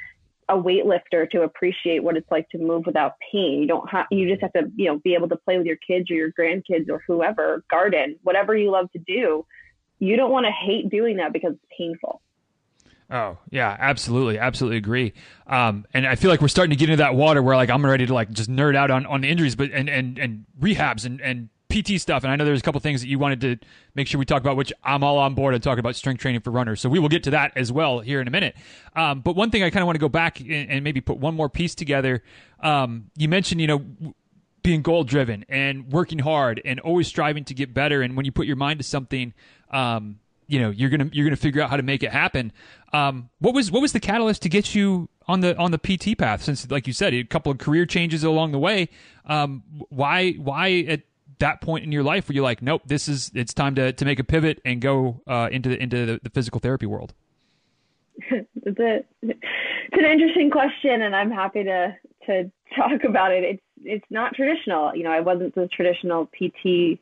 [0.48, 3.60] a weightlifter to appreciate what it's like to move without pain.
[3.60, 5.76] You don't have, you just have to, you know, be able to play with your
[5.76, 9.44] kids or your grandkids or whoever, garden, whatever you love to do.
[9.98, 12.22] You don't want to hate doing that because it's painful.
[13.10, 15.14] Oh yeah, absolutely, absolutely agree.
[15.46, 17.84] Um, and I feel like we're starting to get into that water where like I'm
[17.84, 21.06] ready to like just nerd out on, on the injuries, but and, and and rehabs
[21.06, 22.22] and and PT stuff.
[22.22, 23.56] And I know there's a couple things that you wanted to
[23.94, 26.40] make sure we talk about, which I'm all on board and talk about strength training
[26.42, 26.80] for runners.
[26.80, 28.56] So we will get to that as well here in a minute.
[28.94, 31.18] Um, but one thing I kind of want to go back and, and maybe put
[31.18, 32.22] one more piece together.
[32.60, 33.84] Um, you mentioned, you know.
[34.64, 38.32] Being goal driven and working hard and always striving to get better, and when you
[38.32, 39.32] put your mind to something,
[39.70, 40.18] um,
[40.48, 42.52] you know you're gonna you're gonna figure out how to make it happen.
[42.92, 46.18] Um, what was what was the catalyst to get you on the on the PT
[46.18, 46.42] path?
[46.42, 48.88] Since like you said, a couple of career changes along the way.
[49.26, 51.02] Um, why why at
[51.38, 54.04] that point in your life were you like, nope, this is it's time to to
[54.04, 57.14] make a pivot and go uh, into the into the, the physical therapy world?
[58.30, 59.38] it's a it's
[59.92, 63.44] an interesting question, and I'm happy to to talk about it.
[63.44, 64.94] It's it's not traditional.
[64.94, 66.98] You know, I wasn't the traditional PT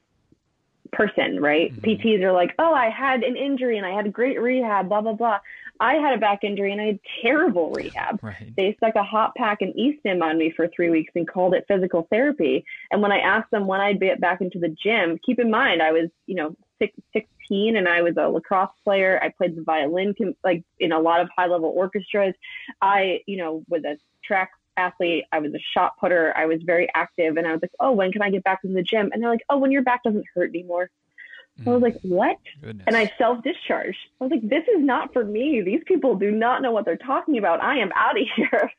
[0.92, 1.72] person, right?
[1.72, 2.08] Mm-hmm.
[2.08, 5.00] PTs are like, oh, I had an injury and I had a great rehab, blah
[5.00, 5.38] blah blah.
[5.80, 8.22] I had a back injury and I had terrible rehab.
[8.22, 8.52] Right.
[8.56, 11.66] They stuck a hot pack and e-stim on me for three weeks and called it
[11.68, 12.64] physical therapy.
[12.90, 15.82] And when I asked them when I'd get back into the gym, keep in mind
[15.82, 19.20] I was, you know, six, 16 and I was a lacrosse player.
[19.22, 22.34] I played the violin, like in a lot of high level orchestras.
[22.80, 25.24] I, you know, was a track athlete.
[25.32, 26.32] I was a shot putter.
[26.36, 27.36] I was very active.
[27.36, 29.10] And I was like, oh, when can I get back to the gym?
[29.12, 30.90] And they're like, oh, when your back doesn't hurt anymore.
[31.64, 31.84] I was mm.
[31.84, 32.36] like, what?
[32.60, 32.84] Goodness.
[32.86, 33.98] And I self discharged.
[34.20, 35.62] I was like, this is not for me.
[35.62, 37.62] These people do not know what they're talking about.
[37.62, 38.70] I am out of here.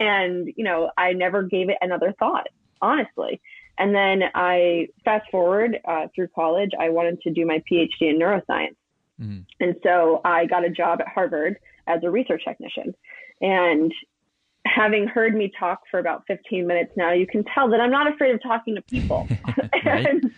[0.00, 2.48] And, you know, I never gave it another thought,
[2.80, 3.40] honestly.
[3.78, 8.18] And then I fast forward uh, through college, I wanted to do my PhD in
[8.18, 8.76] neuroscience.
[9.20, 9.40] Mm-hmm.
[9.60, 12.94] And so I got a job at Harvard as a research technician.
[13.40, 13.92] And
[14.64, 18.12] having heard me talk for about 15 minutes now, you can tell that I'm not
[18.12, 19.28] afraid of talking to people.
[19.84, 20.30] and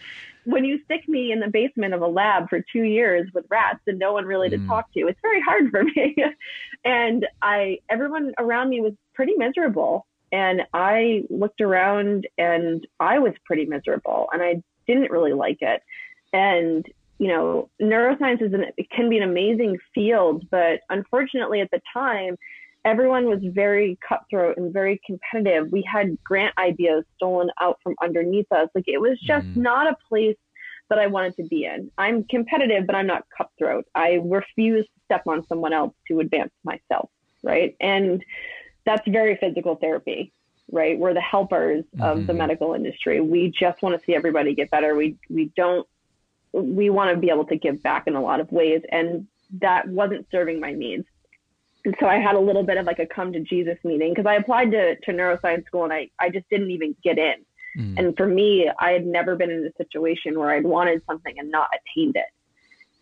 [0.45, 3.81] when you stick me in the basement of a lab for two years with rats
[3.87, 4.61] and no one really mm.
[4.61, 6.17] to talk to, it's very hard for me.
[6.85, 10.07] and I, everyone around me was pretty miserable.
[10.33, 15.83] And I looked around and I was pretty miserable and I didn't really like it.
[16.33, 16.85] And,
[17.19, 21.81] you know, neuroscience is an, it can be an amazing field, but unfortunately at the
[21.93, 22.37] time,
[22.85, 25.73] everyone was very cutthroat and very competitive.
[25.73, 28.69] We had grant ideas stolen out from underneath us.
[28.75, 29.57] Like it was just mm.
[29.57, 30.37] not a place
[30.91, 31.91] that I wanted to be in.
[31.97, 33.87] I'm competitive, but I'm not cutthroat.
[33.95, 37.11] I refuse to step on someone else to advance myself.
[37.43, 37.75] Right.
[37.81, 38.23] And
[38.85, 40.33] that's very physical therapy,
[40.71, 40.99] right?
[40.99, 42.03] We're the helpers mm-hmm.
[42.03, 42.39] of the mm-hmm.
[42.39, 43.21] medical industry.
[43.21, 44.95] We just want to see everybody get better.
[44.95, 45.87] We, we don't,
[46.53, 48.83] we want to be able to give back in a lot of ways.
[48.93, 49.27] And
[49.61, 51.05] that wasn't serving my needs.
[51.85, 54.27] And so I had a little bit of like a come to Jesus meeting because
[54.27, 57.45] I applied to, to neuroscience school and I, I just didn't even get in.
[57.77, 57.99] Mm.
[57.99, 61.51] And for me, I had never been in a situation where I'd wanted something and
[61.51, 62.27] not attained it.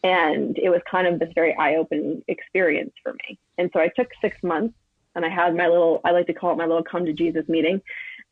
[0.05, 3.39] And it was kind of this very eye opening experience for me.
[3.59, 4.75] And so I took six months
[5.15, 7.49] and I had my little, I like to call it my little come to Jesus
[7.49, 7.81] meeting.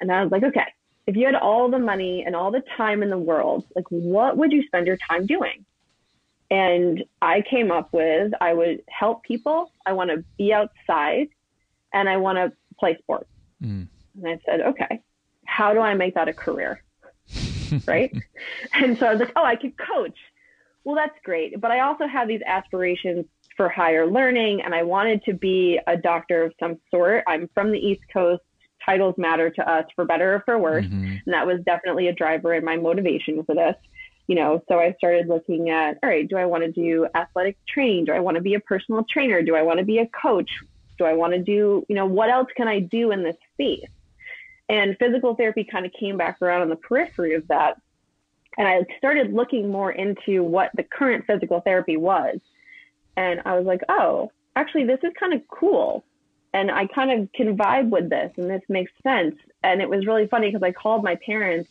[0.01, 0.67] And I was like, okay,
[1.07, 4.37] if you had all the money and all the time in the world, like what
[4.37, 5.65] would you spend your time doing?
[6.51, 11.29] And I came up with I would help people, I want to be outside,
[11.93, 13.31] and I want to play sports.
[13.63, 13.87] Mm.
[14.17, 15.01] And I said, okay,
[15.45, 16.83] how do I make that a career?
[17.87, 18.13] right?
[18.75, 20.19] And so I was like, oh, I could coach.
[20.85, 21.61] Well, that's great.
[21.61, 25.97] But I also have these aspirations for higher learning, and I wanted to be a
[25.97, 27.25] doctor of some sort.
[27.27, 28.43] I'm from the East Coast.
[28.85, 30.87] Titles matter to us for better or for worse.
[30.87, 31.17] Mm-hmm.
[31.27, 33.77] And that was definitely a driver in my motivation for this
[34.31, 37.57] you know, so I started looking at, all right, do I want to do athletic
[37.67, 38.05] training?
[38.05, 39.43] Do I want to be a personal trainer?
[39.43, 40.49] Do I want to be a coach?
[40.99, 43.91] Do I want to do, you know, what else can I do in this space?
[44.69, 47.83] And physical therapy kind of came back around on the periphery of that.
[48.57, 52.39] And I started looking more into what the current physical therapy was.
[53.17, 56.05] And I was like, oh, actually, this is kind of cool.
[56.55, 59.35] And I kind of can vibe with this and this makes sense.
[59.65, 61.69] And it was really funny because I called my parents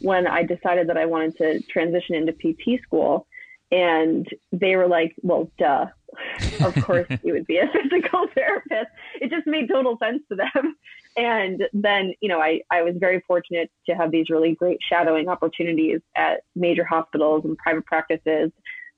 [0.00, 3.26] when I decided that I wanted to transition into PT school.
[3.70, 5.86] And they were like, well, duh.
[6.60, 8.90] of course, you would be a physical therapist.
[9.20, 10.76] It just made total sense to them.
[11.16, 15.28] And then, you know, I, I was very fortunate to have these really great shadowing
[15.28, 18.52] opportunities at major hospitals and private practices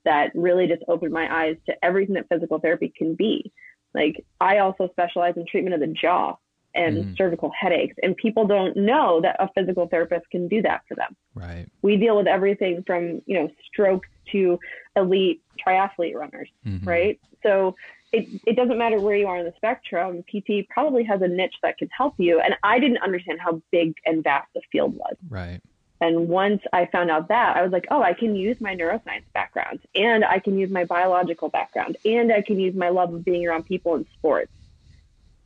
[0.05, 3.51] that really just opened my eyes to everything that physical therapy can be.
[3.95, 6.35] Like, I also specialize in treatment of the jaw
[6.73, 7.17] and mm.
[7.17, 7.95] cervical headaches.
[8.01, 11.15] And people don't know that a physical therapist can do that for them.
[11.33, 11.67] Right.
[11.81, 14.59] We deal with everything from, you know, strokes to
[14.95, 16.87] elite triathlete runners, mm-hmm.
[16.87, 17.19] right?
[17.43, 17.75] So
[18.11, 21.55] it, it doesn't matter where you are in the spectrum, PT probably has a niche
[21.63, 22.39] that can help you.
[22.39, 25.15] And I didn't understand how big and vast the field was.
[25.29, 25.61] Right.
[26.01, 29.23] And once I found out that, I was like, oh, I can use my neuroscience
[29.33, 33.23] background and I can use my biological background and I can use my love of
[33.23, 34.51] being around people in sports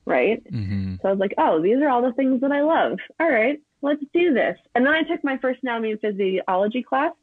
[0.05, 0.43] right?
[0.51, 0.95] Mm-hmm.
[1.01, 2.99] So I was like, oh, these are all the things that I love.
[3.19, 4.57] All right, let's do this.
[4.75, 7.13] And then I took my first anatomy and physiology class,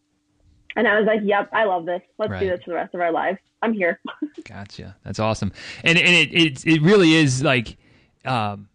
[0.76, 2.02] and I was like, yep, I love this.
[2.18, 2.40] Let's right.
[2.40, 3.38] do this for the rest of our lives.
[3.60, 4.00] I'm here.
[4.48, 4.96] gotcha.
[5.04, 5.52] That's awesome.
[5.84, 7.76] And and it it, it really is like.
[8.24, 8.68] Um,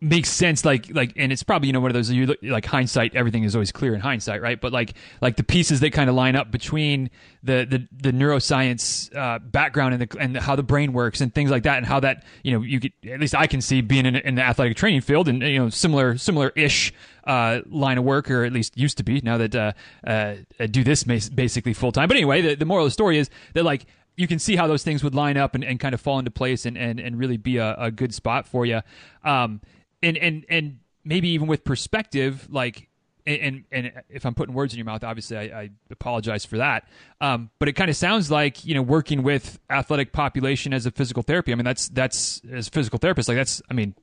[0.00, 3.14] makes sense like like and it's probably you know one of those you like hindsight
[3.14, 6.14] everything is always clear in hindsight right but like like the pieces that kind of
[6.14, 7.10] line up between
[7.42, 11.50] the the, the neuroscience uh, background and the and how the brain works and things
[11.50, 14.04] like that and how that you know you get at least I can see being
[14.04, 16.92] in, in the athletic training field and you know similar similar ish
[17.24, 19.72] uh, line of work or at least used to be now that uh,
[20.06, 20.34] uh
[20.70, 23.64] do this basically full time but anyway the, the moral of the story is that
[23.64, 26.18] like you can see how those things would line up and, and kind of fall
[26.18, 28.80] into place and, and, and really be a, a good spot for you.
[29.24, 29.60] Um,
[30.06, 32.88] and, and, and maybe even with perspective, like,
[33.26, 36.88] and, and if I'm putting words in your mouth, obviously I, I apologize for that.
[37.20, 40.92] Um, but it kind of sounds like you know working with athletic population as a
[40.92, 41.52] physical therapy.
[41.52, 43.94] I mean, that's that's as physical therapist, like that's I mean,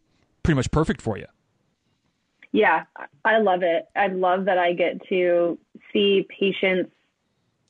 [0.43, 1.25] pretty much perfect for you.
[2.51, 2.83] Yeah,
[3.25, 3.87] I love it.
[3.95, 5.57] I love that I get to
[5.91, 6.92] see patients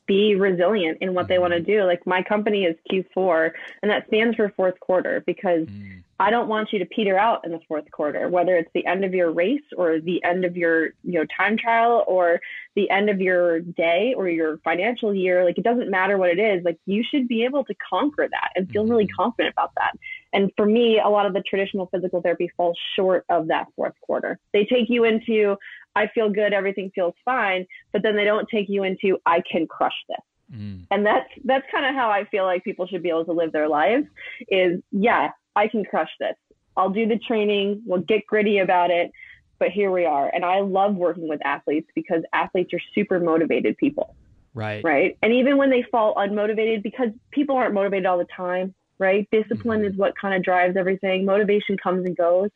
[0.06, 1.72] be resilient in what they want to mm-hmm.
[1.72, 1.84] do.
[1.84, 6.04] Like my company is Q4, and that stands for fourth quarter because mm.
[6.20, 9.04] I don't want you to peter out in the fourth quarter, whether it's the end
[9.04, 12.40] of your race or the end of your you know time trial or
[12.76, 15.44] the end of your day or your financial year.
[15.46, 16.64] Like it doesn't matter what it is.
[16.64, 19.22] Like you should be able to conquer that and feel really mm-hmm.
[19.22, 19.94] confident about that.
[20.34, 23.94] And for me, a lot of the traditional physical therapy falls short of that fourth
[24.02, 24.40] quarter.
[24.52, 25.56] They take you into
[25.96, 29.68] I feel good, everything feels fine, but then they don't take you into I can
[29.68, 30.60] crush this.
[30.60, 30.88] Mm.
[30.92, 33.52] And that's that's kind of how I feel like people should be able to live
[33.52, 34.08] their lives
[34.50, 36.36] is yeah, I can crush this.
[36.76, 39.12] I'll do the training, we'll get gritty about it,
[39.60, 40.30] but here we are.
[40.34, 44.16] And I love working with athletes because athletes are super motivated people.
[44.56, 44.84] Right.
[44.84, 45.18] Right.
[45.22, 49.28] And even when they fall unmotivated because people aren't motivated all the time, right?
[49.32, 49.92] Discipline mm-hmm.
[49.92, 51.26] is what kind of drives everything.
[51.26, 52.50] Motivation comes and goes.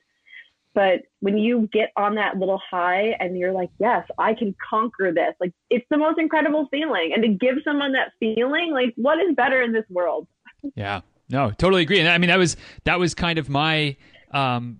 [0.73, 5.11] But when you get on that little high and you're like, yes, I can conquer
[5.11, 7.13] this, like it's the most incredible feeling.
[7.15, 10.27] And to give someone that feeling, like what is better in this world?
[10.75, 11.99] Yeah, no, totally agree.
[11.99, 13.97] And I mean, that was, that was kind of my,
[14.31, 14.77] um,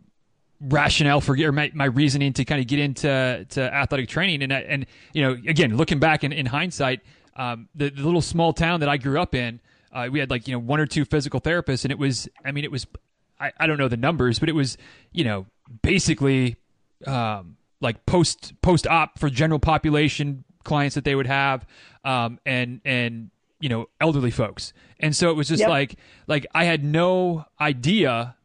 [0.62, 4.52] rationale for or my, my reasoning to kind of get into to athletic training and
[4.52, 7.02] and you know again looking back in, in hindsight
[7.36, 9.60] um, the, the little small town that I grew up in
[9.92, 12.52] uh, we had like you know one or two physical therapists and it was I
[12.52, 12.86] mean it was
[13.40, 14.78] I, I don't know the numbers but it was
[15.12, 15.46] you know
[15.82, 16.58] basically
[17.06, 21.66] um, like post post op for general population clients that they would have,
[22.04, 25.70] um, and and you know elderly folks, and so it was just yep.
[25.70, 25.96] like
[26.28, 28.36] like I had no idea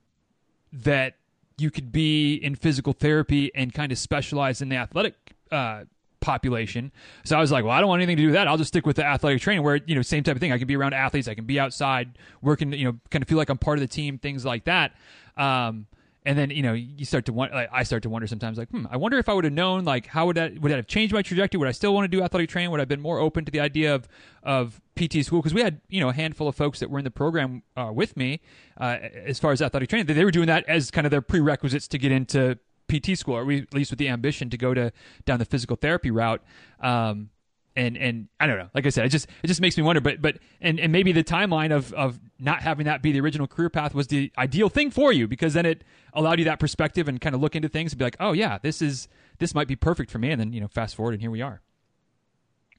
[0.72, 1.16] that
[1.58, 5.14] you could be in physical therapy and kind of specialize in the athletic
[5.50, 5.84] uh,
[6.22, 6.90] population.
[7.24, 8.48] So I was like, well, I don't want anything to do with that.
[8.48, 10.52] I'll just stick with the athletic training where, you know, same type of thing.
[10.52, 11.28] I can be around athletes.
[11.28, 13.88] I can be outside working, you know, kind of feel like I'm part of the
[13.88, 14.92] team, things like that.
[15.36, 15.86] Um,
[16.24, 18.68] and then you know you start to wonder like, i start to wonder sometimes like
[18.70, 20.86] hmm i wonder if i would have known like how would that would that have
[20.86, 23.00] changed my trajectory would i still want to do athletic training would i have been
[23.00, 24.08] more open to the idea of
[24.42, 27.04] of pt school because we had you know a handful of folks that were in
[27.04, 28.40] the program uh, with me
[28.80, 31.88] uh, as far as athletic training they were doing that as kind of their prerequisites
[31.88, 32.58] to get into
[33.00, 34.92] pt school or at least with the ambition to go to
[35.24, 36.42] down the physical therapy route
[36.80, 37.30] um,
[37.76, 38.68] and and I don't know.
[38.74, 40.00] Like I said, it just it just makes me wonder.
[40.00, 43.46] But but and and maybe the timeline of of not having that be the original
[43.46, 47.08] career path was the ideal thing for you because then it allowed you that perspective
[47.08, 49.68] and kind of look into things and be like, oh yeah, this is this might
[49.68, 50.30] be perfect for me.
[50.30, 51.62] And then you know, fast forward and here we are.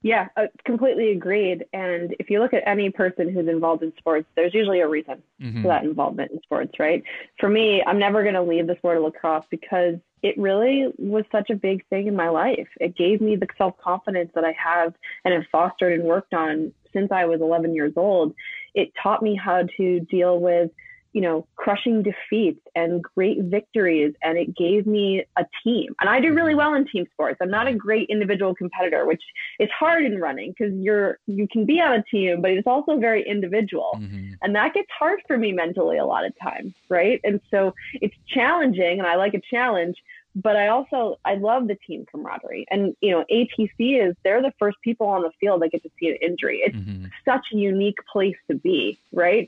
[0.04, 1.66] Yeah, uh, completely agreed.
[1.72, 5.24] And if you look at any person who's involved in sports, there's usually a reason
[5.42, 5.62] mm-hmm.
[5.62, 7.02] for that involvement in sports, right?
[7.40, 11.24] For me, I'm never going to leave the sport of lacrosse because it really was
[11.32, 12.68] such a big thing in my life.
[12.82, 16.74] It gave me the self confidence that I have and have fostered and worked on
[16.92, 18.34] since I was 11 years old.
[18.74, 20.70] It taught me how to deal with
[21.14, 24.14] you know, crushing defeats and great victories.
[24.24, 25.96] And it gave me a team.
[26.00, 27.38] And I do really well in team sports.
[27.42, 29.22] I'm not a great individual competitor, which
[29.60, 32.98] is hard in running because you're, you can be on a team, but it's also
[32.98, 33.98] very individual.
[33.98, 34.34] Mm-hmm.
[34.42, 36.74] And that gets hard for me mentally a lot of times.
[36.90, 37.22] Right.
[37.24, 39.98] And so it's challenging and I like a challenge,
[40.36, 44.54] but I also, I love the team camaraderie and, you know, ATC is, they're the
[44.58, 46.62] first people on the field that get to see an injury.
[46.66, 47.06] It's mm-hmm.
[47.24, 48.98] such a unique place to be.
[49.12, 49.48] Right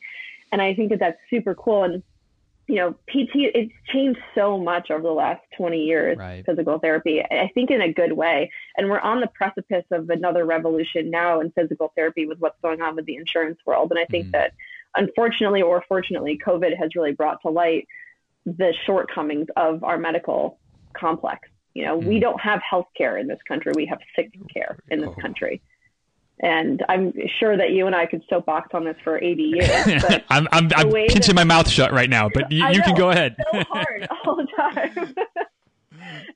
[0.51, 1.83] and I think that that's super cool.
[1.83, 2.03] And
[2.67, 6.17] you know, PT it's changed so much over the last 20 years.
[6.17, 6.43] Right.
[6.45, 8.51] Physical therapy, I think, in a good way.
[8.75, 12.81] And we're on the precipice of another revolution now in physical therapy with what's going
[12.81, 13.91] on with the insurance world.
[13.91, 14.31] And I think mm.
[14.31, 14.53] that,
[14.95, 17.87] unfortunately or fortunately, COVID has really brought to light
[18.45, 20.57] the shortcomings of our medical
[20.93, 21.47] complex.
[21.75, 22.05] You know, mm.
[22.05, 23.73] we don't have health care in this country.
[23.75, 25.21] We have sick care in this oh.
[25.21, 25.61] country.
[26.41, 30.03] And I'm sure that you and I could soapbox on this for 80 years.
[30.29, 33.09] I'm, I'm, I'm pinching that, my mouth shut right now, but you, you can go
[33.09, 33.35] ahead.
[33.51, 35.15] so hard all the time.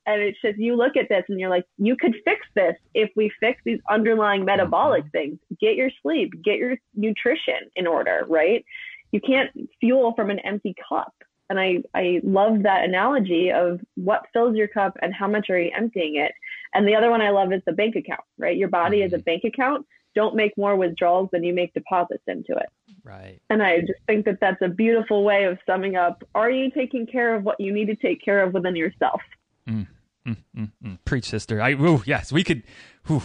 [0.06, 3.10] and it's just, you look at this and you're like, you could fix this if
[3.14, 5.10] we fix these underlying metabolic mm-hmm.
[5.10, 5.38] things.
[5.60, 8.64] Get your sleep, get your nutrition in order, right?
[9.12, 9.50] You can't
[9.80, 11.12] fuel from an empty cup.
[11.50, 15.60] And I, I love that analogy of what fills your cup and how much are
[15.60, 16.32] you emptying it.
[16.72, 18.56] And the other one I love is the bank account, right?
[18.56, 19.24] Your body is a mm-hmm.
[19.24, 19.84] bank account.
[20.14, 22.68] Don't make more withdrawals than you make deposits into it.
[23.04, 23.40] Right.
[23.48, 27.06] And I just think that that's a beautiful way of summing up are you taking
[27.06, 29.20] care of what you need to take care of within yourself?
[29.68, 29.86] Mm.
[30.26, 30.98] Mm, mm, mm.
[31.06, 31.62] Preach, sister.
[31.62, 32.62] I ooh, yes, we could
[33.06, 33.22] whew,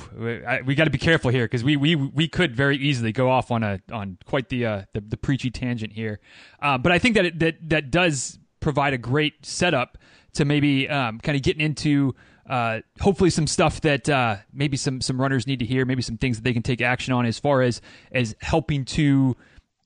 [0.47, 3.29] I, we got to be careful here because we, we we could very easily go
[3.29, 6.19] off on a on quite the uh, the, the preachy tangent here.
[6.61, 9.97] Uh, but I think that it, that that does provide a great setup
[10.33, 12.15] to maybe um, kind of getting into
[12.49, 16.17] uh, hopefully some stuff that uh, maybe some some runners need to hear, maybe some
[16.17, 17.81] things that they can take action on as far as
[18.11, 19.35] as helping to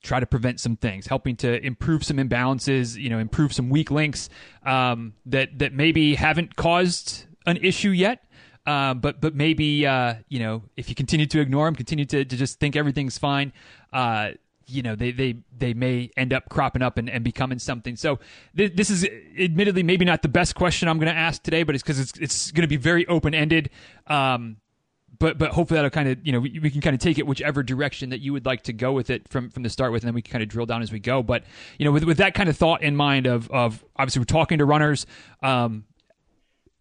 [0.01, 3.91] try to prevent some things, helping to improve some imbalances, you know, improve some weak
[3.91, 4.29] links
[4.65, 8.23] um, that that maybe haven't caused an issue yet.
[8.65, 12.25] Uh, but but maybe uh, you know if you continue to ignore them, continue to,
[12.25, 13.53] to just think everything's fine,
[13.93, 14.31] uh,
[14.69, 17.95] you know they they they may end up cropping up and, and becoming something.
[17.95, 18.19] So
[18.55, 19.07] th- this is
[19.37, 22.13] admittedly maybe not the best question I'm going to ask today, but it's because it's
[22.19, 23.69] it's going to be very open ended.
[24.07, 24.57] Um,
[25.19, 27.27] but but hopefully that'll kind of you know we, we, can kind of take it
[27.27, 30.03] whichever direction that you would like to go with it from from the start with,
[30.03, 31.21] and then we can kind of drill down as we go.
[31.21, 31.43] But
[31.77, 34.59] you know with with that kind of thought in mind of of obviously we're talking
[34.59, 35.05] to runners.
[35.43, 35.85] Um,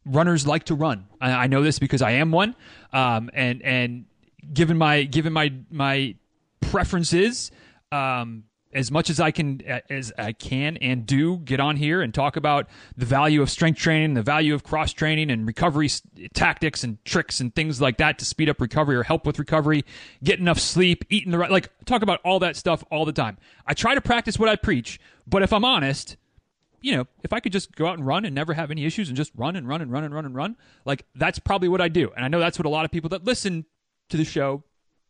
[0.04, 1.06] runners like to run.
[1.20, 2.54] I, I, know this because I am one.
[2.92, 4.04] Um, and and
[4.52, 6.14] given my given my my
[6.60, 7.50] preferences,
[7.92, 12.12] um, as much as I can as I can and do get on here and
[12.12, 15.88] talk about the value of strength training, the value of cross training and recovery
[16.34, 19.84] tactics and tricks and things like that to speed up recovery or help with recovery,
[20.22, 23.38] get enough sleep, eating the right like talk about all that stuff all the time.
[23.66, 26.16] I try to practice what I preach, but if I'm honest,
[26.82, 29.08] you know, if I could just go out and run and never have any issues
[29.08, 31.80] and just run and run and run and run and run, like that's probably what
[31.80, 32.12] I do.
[32.14, 33.64] And I know that's what a lot of people that listen
[34.10, 34.62] to the show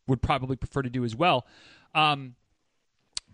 [0.07, 1.45] would probably prefer to do as well.
[1.95, 2.37] Um,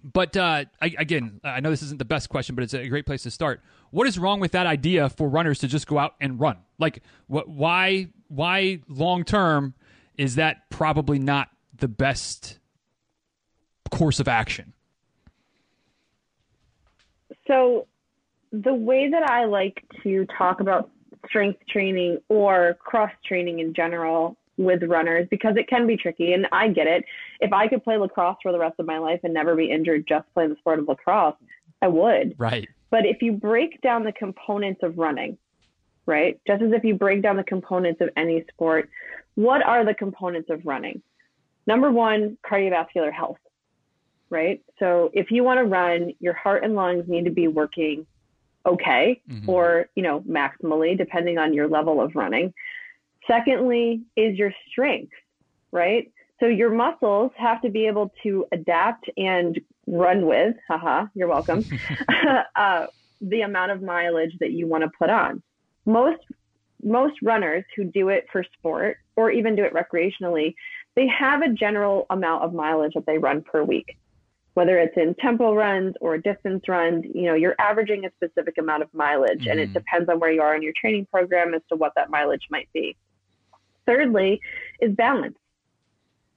[0.05, 3.07] but uh, I, again, I know this isn't the best question, but it's a great
[3.07, 3.63] place to start.
[3.91, 6.59] What is wrong with that idea for runners to just go out and run?
[6.79, 7.49] Like, what?
[7.49, 8.09] Why?
[8.29, 9.75] Why long term
[10.19, 12.59] is that probably not the best
[13.91, 14.75] course of action?
[17.47, 17.87] So,
[18.53, 20.91] the way that I like to talk about
[21.27, 26.47] strength training or cross training in general with runners because it can be tricky and
[26.53, 27.05] I get it.
[27.41, 30.07] If I could play lacrosse for the rest of my life and never be injured
[30.09, 31.37] just playing the sport of lacrosse,
[31.83, 32.35] I would.
[32.39, 32.69] Right.
[32.91, 35.37] But if you break down the components of running,
[36.07, 36.41] right?
[36.47, 38.89] Just as if you break down the components of any sport,
[39.35, 41.03] what are the components of running?
[41.67, 43.39] Number one, cardiovascular health,
[44.31, 44.63] right?
[44.79, 48.07] So if you want to run, your heart and lungs need to be working
[48.67, 49.49] okay mm-hmm.
[49.49, 52.53] or, you know, maximally depending on your level of running.
[53.27, 55.13] Secondly, is your strength,
[55.73, 56.11] right?
[56.41, 61.65] So your muscles have to be able to adapt and run with, haha, you're welcome,
[62.57, 62.87] uh,
[63.21, 65.43] the amount of mileage that you want to put on.
[65.87, 66.21] Most
[66.83, 70.55] most runners who do it for sport or even do it recreationally,
[70.95, 73.97] they have a general amount of mileage that they run per week.
[74.53, 78.83] Whether it's in tempo runs or distance runs, you know, you're averaging a specific amount
[78.83, 79.51] of mileage mm-hmm.
[79.51, 79.73] and it mm-hmm.
[79.73, 82.69] depends on where you are in your training program as to what that mileage might
[82.73, 82.97] be.
[83.87, 84.41] Thirdly,
[84.81, 85.39] is balance,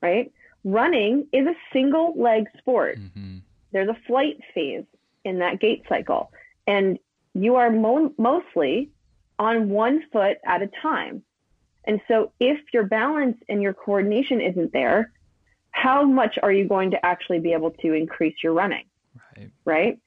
[0.02, 0.32] right?
[0.64, 3.00] Running is a single leg sport.
[3.00, 3.38] Mm-hmm.
[3.72, 4.86] There's a flight phase
[5.24, 6.32] in that gait cycle,
[6.66, 7.00] and
[7.34, 8.90] you are mo- mostly
[9.40, 11.24] on one foot at a time.
[11.86, 15.12] And so, if your balance and your coordination isn't there,
[15.72, 18.86] how much are you going to actually be able to increase your running?
[19.38, 19.52] Right.
[19.64, 20.00] Right.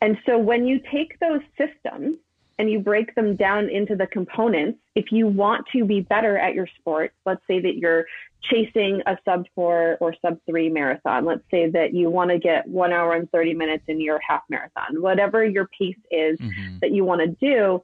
[0.00, 2.16] And so, when you take those systems
[2.60, 6.54] and you break them down into the components, if you want to be better at
[6.54, 8.04] your sport, let's say that you're
[8.42, 11.24] chasing a sub four or sub three marathon.
[11.24, 14.42] Let's say that you want to get one hour and 30 minutes in your half
[14.50, 16.76] marathon, whatever your pace is mm-hmm.
[16.82, 17.82] that you want to do.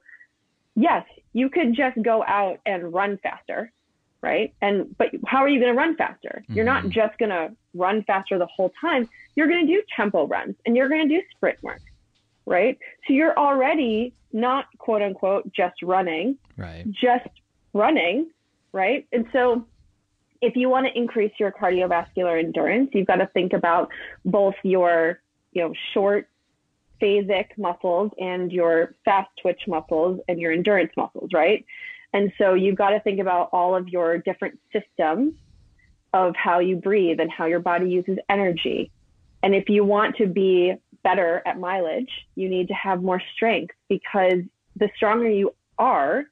[0.75, 3.71] Yes, you could just go out and run faster,
[4.21, 4.53] right?
[4.61, 6.43] And, but how are you going to run faster?
[6.49, 6.91] You're not mm-hmm.
[6.91, 9.09] just going to run faster the whole time.
[9.35, 11.81] You're going to do tempo runs and you're going to do sprint work
[12.47, 12.79] right?
[13.05, 16.89] So you're already not quote unquote just running, right?
[16.91, 17.27] Just
[17.73, 18.31] running,
[18.71, 19.05] right?
[19.11, 19.67] And so
[20.41, 23.89] if you want to increase your cardiovascular endurance, you've got to think about
[24.25, 25.19] both your,
[25.51, 26.29] you know, short
[27.01, 31.65] phasic muscles and your fast twitch muscles and your endurance muscles, right?
[32.13, 35.33] And so you've got to think about all of your different systems
[36.13, 38.89] of how you breathe and how your body uses energy.
[39.43, 40.73] And if you want to be
[41.07, 44.41] better at mileage, you need to have more strength because
[44.75, 46.25] the stronger you are,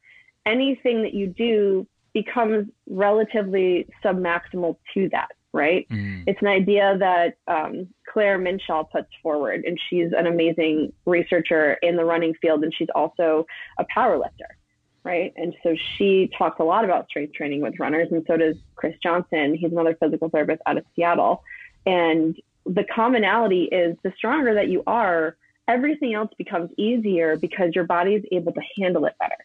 [0.46, 5.88] anything that you do becomes relatively submaximal to that, right?
[5.90, 6.26] Mm.
[6.28, 11.96] It's an idea that um, Claire Minshull puts forward, and she's an amazing researcher in
[11.96, 13.46] the running field, and she's also
[13.80, 14.58] a power lifter,
[15.06, 15.32] right?
[15.38, 18.96] And so she talks a lot about strength training with runners, and so does Chris
[19.02, 19.56] Johnson.
[19.56, 21.44] He's another physical therapist out of Seattle.
[21.86, 22.36] And
[22.66, 25.38] the commonality is the stronger that you are,
[25.68, 29.36] everything else becomes easier because your body is able to handle it better.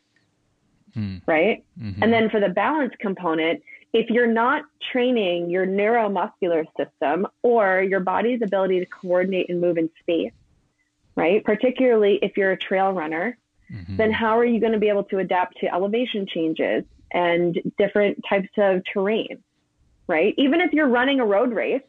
[0.96, 1.22] Mm.
[1.26, 1.64] Right.
[1.80, 2.02] Mm-hmm.
[2.02, 3.62] And then for the balance component,
[3.92, 9.78] if you're not training your neuromuscular system or your body's ability to coordinate and move
[9.78, 10.32] in space,
[11.16, 11.44] right?
[11.44, 13.36] Particularly if you're a trail runner,
[13.72, 13.96] mm-hmm.
[13.96, 18.24] then how are you going to be able to adapt to elevation changes and different
[18.28, 19.42] types of terrain,
[20.06, 20.34] right?
[20.38, 21.82] Even if you're running a road race,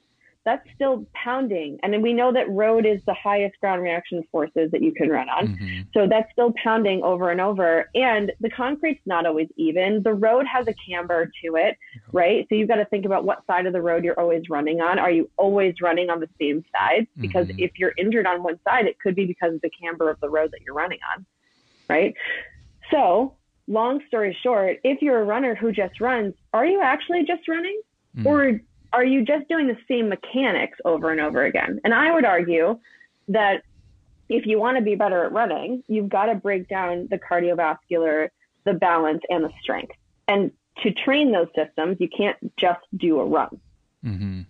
[0.43, 1.77] that's still pounding.
[1.83, 5.09] And then we know that road is the highest ground reaction forces that you can
[5.09, 5.49] run on.
[5.49, 5.81] Mm-hmm.
[5.93, 7.89] So that's still pounding over and over.
[7.93, 10.01] And the concrete's not always even.
[10.03, 11.77] The road has a camber to it,
[12.11, 12.47] right?
[12.49, 14.97] So you've got to think about what side of the road you're always running on.
[14.97, 17.07] Are you always running on the same side?
[17.19, 17.59] Because mm-hmm.
[17.59, 20.29] if you're injured on one side, it could be because of the camber of the
[20.29, 21.25] road that you're running on,
[21.87, 22.15] right?
[22.89, 23.35] So,
[23.67, 27.79] long story short, if you're a runner who just runs, are you actually just running?
[28.17, 28.27] Mm-hmm.
[28.27, 28.59] Or
[28.93, 31.79] are you just doing the same mechanics over and over again?
[31.83, 32.79] And I would argue
[33.29, 33.63] that
[34.29, 38.29] if you want to be better at running, you've got to break down the cardiovascular,
[38.65, 39.93] the balance, and the strength.
[40.27, 40.51] And
[40.83, 43.59] to train those systems, you can't just do a run.
[44.05, 44.41] Mm-hmm.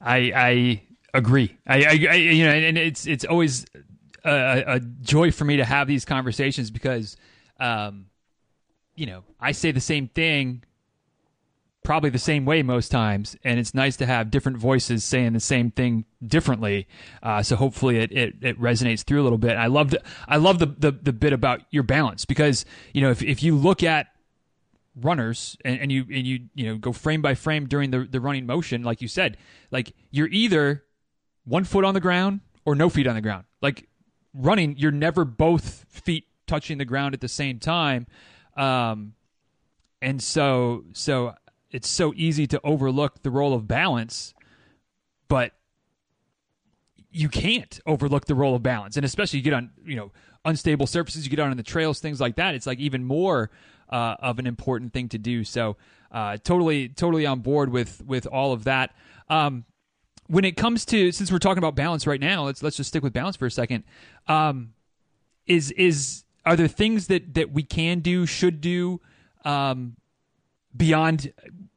[0.00, 0.82] I I
[1.14, 1.56] agree.
[1.66, 3.64] I, I, I, you know, and it's it's always
[4.24, 7.16] a, a, joy for me to have these conversations because,
[7.60, 8.06] um,
[8.94, 10.62] you know, I say the same thing
[11.84, 15.40] probably the same way most times, and it's nice to have different voices saying the
[15.40, 16.88] same thing differently.
[17.22, 19.56] Uh, so hopefully it, it, it, resonates through a little bit.
[19.56, 23.10] I love the I love the, the, the bit about your balance because you know
[23.10, 24.08] if if you look at
[25.00, 28.20] runners and, and you and you you know go frame by frame during the the
[28.20, 29.36] running motion, like you said,
[29.70, 30.82] like you're either
[31.44, 33.44] one foot on the ground or no feet on the ground.
[33.60, 33.88] Like
[34.32, 38.06] running, you're never both feet touching the ground at the same time.
[38.56, 39.12] Um,
[40.00, 41.34] and so so
[41.74, 44.32] it's so easy to overlook the role of balance,
[45.26, 45.54] but
[47.10, 48.96] you can't overlook the role of balance.
[48.96, 50.12] And especially you get on, you know,
[50.44, 52.54] unstable surfaces, you get on the trails, things like that.
[52.54, 53.50] It's like even more
[53.90, 55.42] uh, of an important thing to do.
[55.42, 55.76] So
[56.12, 58.94] uh, totally, totally on board with with all of that.
[59.28, 59.64] Um,
[60.28, 63.02] when it comes to since we're talking about balance right now, let's let's just stick
[63.02, 63.82] with balance for a second.
[64.28, 64.74] Um,
[65.44, 69.00] is is are there things that that we can do, should do,
[69.44, 69.96] um,
[70.76, 71.32] beyond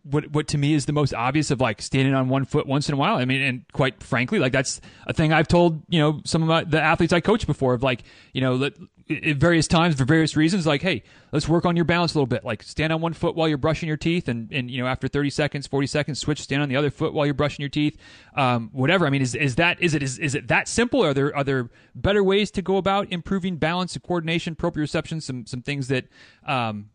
[0.09, 2.87] what what to me is the most obvious of like standing on one foot once
[2.87, 3.15] in a while.
[3.17, 6.47] I mean, and quite frankly, like that's a thing I've told you know some of
[6.47, 8.03] my, the athletes I coach before of like
[8.33, 8.73] you know let,
[9.09, 11.01] at various times for various reasons like hey
[11.31, 12.45] let's work on your balance a little bit.
[12.45, 15.07] Like stand on one foot while you're brushing your teeth and and you know after
[15.07, 17.97] 30 seconds 40 seconds switch stand on the other foot while you're brushing your teeth.
[18.35, 19.05] Um, whatever.
[19.05, 21.03] I mean is is that is it is, is it that simple?
[21.03, 25.45] Are there are there better ways to go about improving balance and coordination proprioception some
[25.45, 26.05] some things that
[26.45, 26.89] um,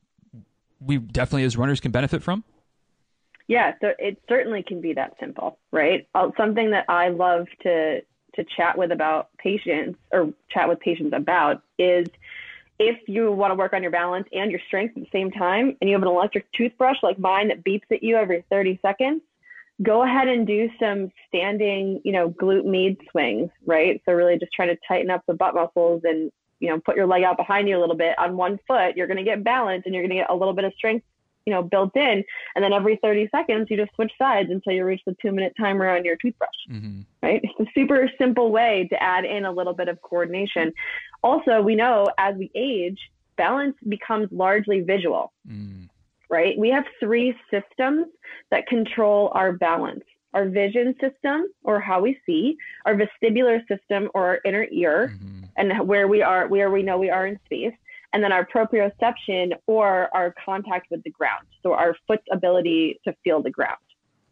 [0.81, 2.45] we definitely as runners can benefit from
[3.53, 6.09] yeah, so it certainly can be that simple, right?
[6.15, 8.01] Uh, something that I love to
[8.35, 12.07] to chat with about patients or chat with patients about is
[12.79, 15.77] if you want to work on your balance and your strength at the same time
[15.79, 19.21] and you have an electric toothbrush like mine that beeps at you every 30 seconds,
[19.83, 24.01] go ahead and do some standing, you know, glute med swings, right?
[24.07, 27.07] So really just try to tighten up the butt muscles and, you know, put your
[27.07, 28.97] leg out behind you a little bit on one foot.
[28.97, 31.05] You're going to get balance and you're going to get a little bit of strength
[31.47, 32.25] you know, built in.
[32.55, 35.55] And then every 30 seconds, you just switch sides until you reach the two minute
[35.59, 37.01] timer on your toothbrush, mm-hmm.
[37.23, 37.41] right?
[37.43, 40.73] It's a super simple way to add in a little bit of coordination.
[41.23, 42.99] Also, we know as we age,
[43.37, 45.89] balance becomes largely visual, mm.
[46.29, 46.57] right?
[46.59, 48.07] We have three systems
[48.51, 50.05] that control our balance.
[50.35, 55.45] Our vision system, or how we see, our vestibular system, or our inner ear, mm-hmm.
[55.59, 57.75] and where we are, where we know we are in space,
[58.13, 61.47] and then our proprioception or our contact with the ground.
[61.63, 63.79] So our foot's ability to feel the ground,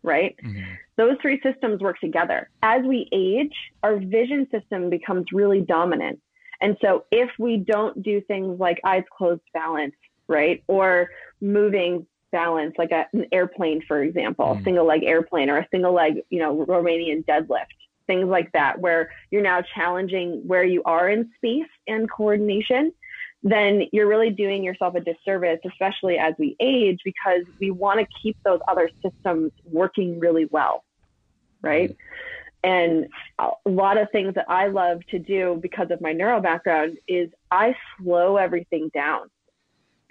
[0.03, 0.37] right?
[0.45, 0.61] Mm-hmm.
[0.97, 2.51] Those three systems work together.
[2.63, 6.21] As we age, our vision system becomes really dominant.
[6.61, 9.95] And so if we don't do things like eyes closed balance,
[10.29, 10.63] right?
[10.67, 11.09] Or
[11.41, 14.65] moving balance, like a, an airplane, for example, mm-hmm.
[14.65, 17.65] single leg airplane or a single leg, you know, Romanian deadlift,
[18.07, 22.93] things like that, where you're now challenging where you are in space and coordination
[23.43, 28.07] then you're really doing yourself a disservice, especially as we age, because we want to
[28.23, 30.85] keep those other systems working really well,
[31.63, 31.97] right?
[32.63, 36.99] And a lot of things that I love to do because of my neuro background
[37.09, 39.31] is I slow everything down.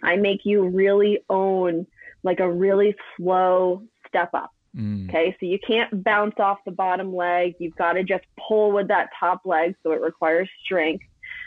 [0.01, 1.85] I make you really own
[2.23, 4.51] like a really slow step up.
[4.75, 5.09] Mm.
[5.09, 7.55] Okay, so you can't bounce off the bottom leg.
[7.59, 11.03] You've got to just pull with that top leg, so it requires strength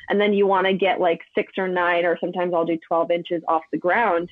[0.09, 3.11] and then you want to get like six or nine, or sometimes I'll do 12
[3.11, 4.31] inches off the ground,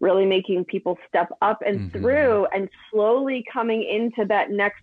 [0.00, 1.98] really making people step up and mm-hmm.
[1.98, 4.82] through and slowly coming into that next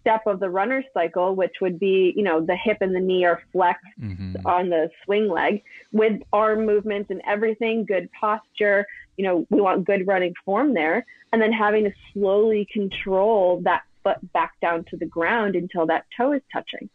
[0.00, 3.24] step of the runner's cycle, which would be, you know, the hip and the knee
[3.24, 4.46] are flexed mm-hmm.
[4.46, 5.62] on the swing leg
[5.92, 8.86] with arm movements and everything, good posture,
[9.16, 11.06] you know, we want good running form there.
[11.32, 16.04] And then having to slowly control that foot back down to the ground until that
[16.16, 16.90] toe is touching,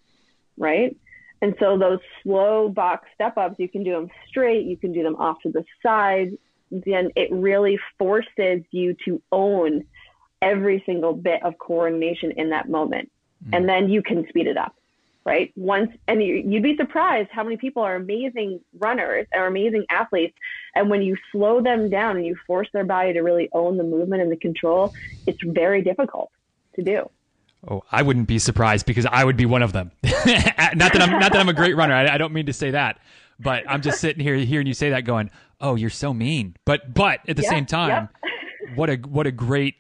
[0.58, 0.96] right?
[1.42, 5.04] And so those slow box step ups, you can do them straight, you can do
[5.04, 6.38] them off to the side.
[6.72, 9.86] Then it really forces you to own
[10.42, 13.12] every single bit of coordination in that moment.
[13.46, 13.58] Mm.
[13.58, 14.76] And then you can speed it up,
[15.26, 15.52] right?
[15.56, 20.38] Once, and you, you'd be surprised how many people are amazing runners or amazing athletes.
[20.76, 23.84] And when you slow them down and you force their body to really own the
[23.84, 24.94] movement and the control,
[25.26, 26.32] it's very difficult
[26.76, 27.10] to do.
[27.68, 29.92] Oh, I wouldn't be surprised because I would be one of them.
[30.04, 31.94] not that I'm not that I'm a great runner.
[31.94, 33.00] I, I, don't mean to say that,
[33.38, 35.30] but I'm just sitting here hearing you say that, going,
[35.60, 38.76] "Oh, you're so mean." But but at the yeah, same time, yeah.
[38.76, 39.76] what a what a great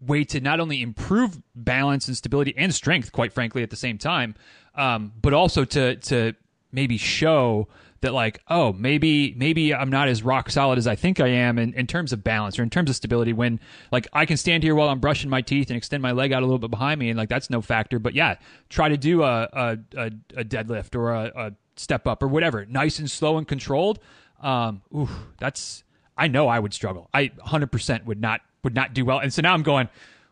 [0.00, 3.98] way to not only improve balance and stability and strength, quite frankly, at the same
[3.98, 4.36] time,
[4.76, 6.34] um, but also to to
[6.70, 7.66] maybe show
[8.00, 11.58] that like oh maybe maybe i'm not as rock solid as i think i am
[11.58, 13.58] in, in terms of balance or in terms of stability when
[13.90, 16.42] like i can stand here while i'm brushing my teeth and extend my leg out
[16.42, 17.98] a little bit behind me and like that's no factor.
[17.98, 18.36] But yeah
[18.68, 22.66] try to do a a, a, a deadlift or a, a, step up or whatever.
[22.66, 24.00] Nice and slow and controlled.
[24.42, 25.84] Um ooh, that's
[26.16, 27.08] i know i would struggle.
[27.12, 29.18] I 100% would not would not do well.
[29.18, 29.88] And so now i'm going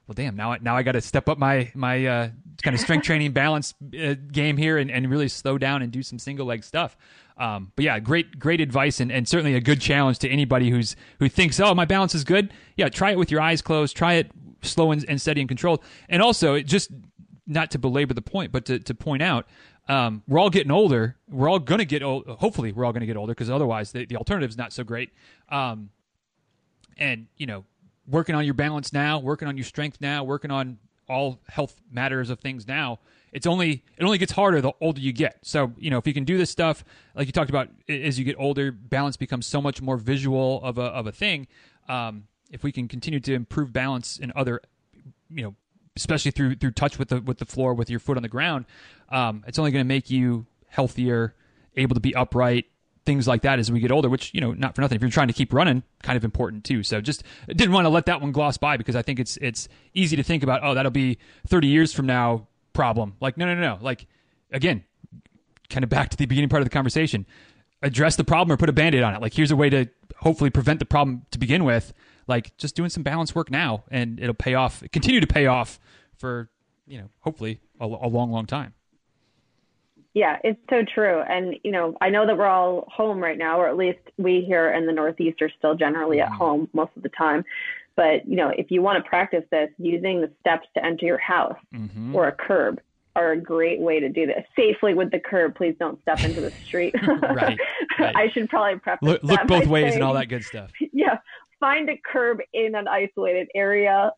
[0.07, 2.29] well, damn, now, now I got to step up my, my, uh,
[2.63, 6.01] kind of strength training balance uh, game here and, and really slow down and do
[6.01, 6.97] some single leg stuff.
[7.39, 10.97] Um, but yeah, great, great advice and, and certainly a good challenge to anybody who's,
[11.19, 12.53] who thinks, oh, my balance is good.
[12.77, 12.89] Yeah.
[12.89, 14.31] Try it with your eyes closed, try it
[14.63, 15.83] slow and, and steady and controlled.
[16.09, 16.91] And also just
[17.47, 19.47] not to belabor the point, but to, to point out,
[19.89, 21.17] um, we're all getting older.
[21.29, 22.27] We're all going to get old.
[22.27, 24.83] Hopefully we're all going to get older because otherwise the, the alternative is not so
[24.83, 25.11] great.
[25.49, 25.91] Um,
[26.99, 27.65] and you know,
[28.09, 30.79] working on your balance now, working on your strength now, working on
[31.09, 32.99] all health matters of things now,
[33.37, 35.39] it's only it only gets harder the older you get.
[35.43, 36.83] So you know if you can do this stuff
[37.15, 40.79] like you talked about as you get older, balance becomes so much more visual of
[40.79, 41.47] a of a thing.
[41.87, 44.63] Um, if we can continue to improve balance in other,
[45.29, 45.55] you know,
[45.97, 48.65] especially through through touch with the with the floor with your foot on the ground,
[49.11, 51.35] um, it's only going to make you healthier,
[51.77, 52.65] able to be upright,
[53.05, 54.97] things like that as we get older, which, you know, not for nothing.
[54.97, 56.83] If you're trying to keep running, kind of important too.
[56.83, 59.69] So just didn't want to let that one gloss by because I think it's it's
[59.93, 63.15] easy to think about, oh, that'll be 30 years from now problem.
[63.21, 63.79] Like, no, no, no, no.
[63.81, 64.07] Like,
[64.53, 64.85] again,
[65.69, 67.27] kind of back to the beginning part of the conversation.
[67.83, 69.21] Address the problem or put a band-aid on it.
[69.21, 71.93] Like, here's a way to hopefully prevent the problem to begin with.
[72.29, 75.81] Like, just doing some balance work now and it'll pay off, continue to pay off
[76.17, 76.49] for,
[76.87, 78.75] you know, hopefully a, a long, long time.
[80.15, 81.21] Yeah, it's so true.
[81.21, 84.45] And, you know, I know that we're all home right now, or at least we
[84.47, 86.39] here in the Northeast are still generally at mm-hmm.
[86.39, 87.45] home most of the time.
[87.97, 91.19] But, you know, if you want to practice this, using the steps to enter your
[91.19, 92.15] house mm-hmm.
[92.15, 92.81] or a curb
[93.17, 95.57] are a great way to do this safely with the curb.
[95.57, 96.95] Please don't step into the street.
[97.23, 97.59] right,
[97.99, 100.71] right, I should probably preface look, look both ways saying, and all that good stuff.
[100.93, 101.19] Yeah,
[101.61, 104.13] find a curb in an isolated area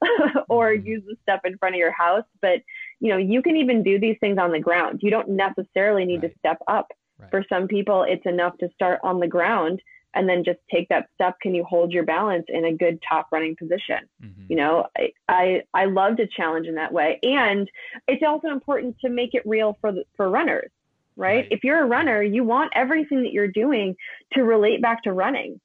[0.48, 0.86] or mm-hmm.
[0.86, 2.24] use the step in front of your house.
[2.42, 2.62] But
[3.00, 5.00] you know, you can even do these things on the ground.
[5.02, 6.32] You don't necessarily need right.
[6.32, 6.88] to step up.
[7.18, 7.30] Right.
[7.30, 9.80] For some people, it's enough to start on the ground
[10.14, 11.38] and then just take that step.
[11.40, 14.08] Can you hold your balance in a good top running position?
[14.22, 14.42] Mm-hmm.
[14.48, 17.18] You know, I, I, I love to challenge in that way.
[17.22, 17.70] And
[18.06, 20.70] it's also important to make it real for the, for runners,
[21.16, 21.36] right?
[21.36, 21.48] right?
[21.50, 23.96] If you're a runner, you want everything that you're doing
[24.32, 25.60] to relate back to running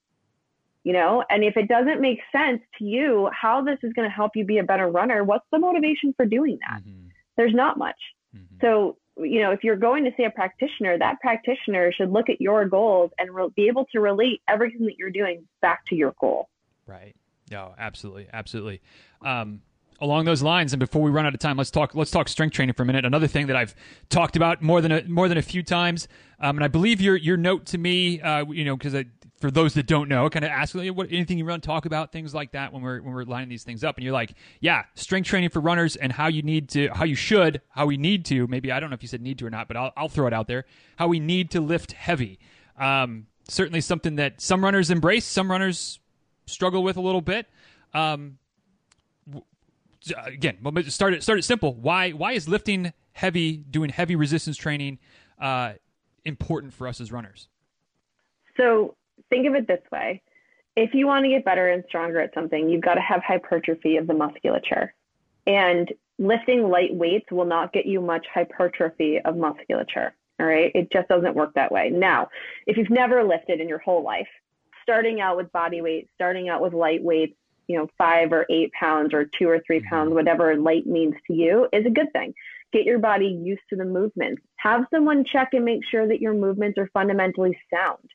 [0.86, 4.14] you know and if it doesn't make sense to you how this is going to
[4.14, 7.78] help you be a better runner what's the motivation for doing that mm-hmm there's not
[7.78, 7.96] much.
[8.36, 8.56] Mm-hmm.
[8.62, 12.42] So, you know, if you're going to see a practitioner, that practitioner should look at
[12.42, 16.14] your goals and re- be able to relate everything that you're doing back to your
[16.20, 16.50] goal.
[16.88, 17.16] Right.
[17.52, 18.82] No, absolutely, absolutely.
[19.22, 19.62] Um,
[20.02, 21.94] along those lines, and before we run out of time, let's talk.
[21.94, 23.06] Let's talk strength training for a minute.
[23.06, 23.76] Another thing that I've
[24.10, 26.08] talked about more than a, more than a few times,
[26.40, 28.96] um, and I believe your your note to me, uh, you know, because
[29.44, 32.34] for those that don't know, kind of ask what anything you to talk about, things
[32.34, 33.98] like that when we're when we're lining these things up.
[33.98, 37.16] And you're like, yeah, strength training for runners and how you need to, how you
[37.16, 38.48] should, how we need to.
[38.48, 40.28] Maybe I don't know if you said need to or not, but I'll, I'll throw
[40.28, 40.64] it out there.
[40.96, 42.40] How we need to lift heavy.
[42.80, 46.00] Um, certainly something that some runners embrace, some runners
[46.46, 47.46] struggle with a little bit.
[47.94, 48.38] Um,
[50.26, 51.74] again, start it start it simple.
[51.74, 55.00] Why why is lifting heavy, doing heavy resistance training,
[55.38, 55.74] uh,
[56.24, 57.50] important for us as runners?
[58.56, 58.96] So
[59.34, 60.22] think of it this way
[60.76, 63.98] if you want to get better and stronger at something, you've got to have hypertrophy
[63.98, 64.94] of the musculature.
[65.46, 70.16] And lifting light weights will not get you much hypertrophy of musculature.
[70.40, 70.72] All right.
[70.74, 71.92] It just doesn't work that way.
[71.92, 72.30] Now,
[72.66, 74.28] if you've never lifted in your whole life,
[74.82, 77.36] starting out with body weight, starting out with light weights,
[77.68, 79.90] you know, five or eight pounds or two or three mm-hmm.
[79.90, 82.34] pounds, whatever light means to you, is a good thing.
[82.72, 84.42] Get your body used to the movements.
[84.56, 88.10] Have someone check and make sure that your movements are fundamentally sound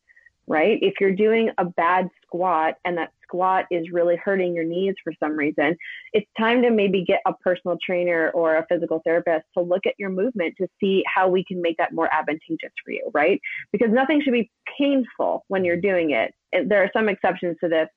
[0.49, 0.79] right?
[0.81, 5.13] If you're doing a bad squat and that squat is really hurting your knees for
[5.23, 5.77] some reason,
[6.15, 9.95] it's time to maybe get a personal trainer or a physical therapist to look at
[9.99, 13.41] your movement to see how we can make that more advantageous for you, right?
[13.71, 16.35] Because nothing should be painful when you're doing it.
[16.67, 17.89] There are some exceptions to this.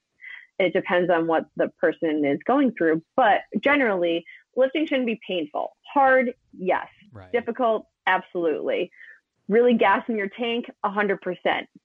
[0.59, 4.23] It depends on what the person is going through, but generally,
[4.55, 5.71] lifting shouldn't be painful.
[5.91, 6.87] Hard, yes.
[7.13, 7.31] Right.
[7.31, 8.91] Difficult, absolutely
[9.51, 11.17] really gas in your tank 100%,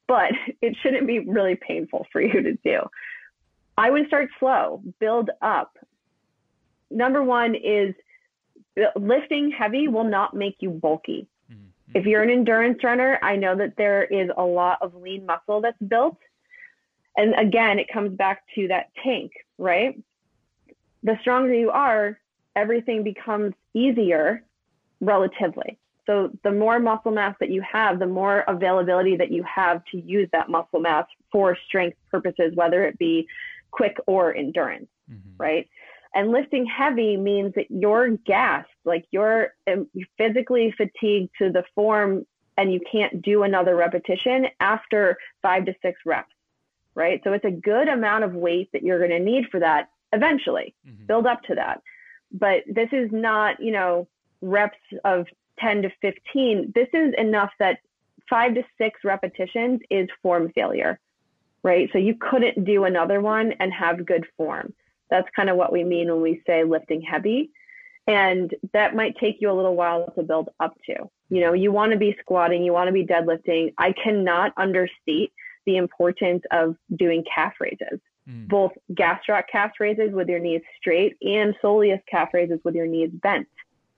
[0.07, 2.81] but it shouldn't be really painful for you to do.
[3.77, 5.77] I would start slow, build up.
[6.91, 7.95] Number one is
[8.95, 11.27] lifting heavy will not make you bulky.
[11.53, 11.99] Mm-hmm.
[11.99, 15.61] If you're an endurance runner, I know that there is a lot of lean muscle
[15.61, 16.17] that's built.
[17.17, 20.01] And again, it comes back to that tank, right?
[21.03, 22.19] The stronger you are,
[22.55, 24.45] everything becomes easier
[25.01, 25.79] relatively.
[26.07, 30.01] So the more muscle mass that you have, the more availability that you have to
[30.01, 33.27] use that muscle mass for strength purposes, whether it be
[33.73, 35.31] quick or endurance, mm-hmm.
[35.37, 35.69] right?
[36.15, 42.25] And lifting heavy means that you're gassed, like you're um, physically fatigued to the form
[42.57, 46.33] and you can't do another repetition after five to six reps,
[46.95, 47.21] right?
[47.23, 50.75] So it's a good amount of weight that you're going to need for that eventually,
[50.89, 51.05] mm-hmm.
[51.05, 51.83] build up to that.
[52.33, 54.09] But this is not, you know,
[54.41, 55.27] reps of
[55.59, 56.73] 10 to 15.
[56.75, 57.79] This is enough that
[58.29, 60.99] five to six repetitions is form failure
[61.67, 61.91] right?
[61.93, 64.73] So you couldn't do another one and have good form.
[65.11, 67.51] That's kind of what we mean when we say lifting heavy.
[68.07, 71.11] And that might take you a little while to build up to.
[71.29, 73.75] You know, you want to be squatting, you want to be deadlifting.
[73.79, 75.33] I cannot understate
[75.67, 77.99] the importance of doing calf raises,
[78.31, 78.47] mm.
[78.47, 83.11] both gastroc calf raises with your knees straight and soleus calf raises with your knees
[83.13, 83.49] bent,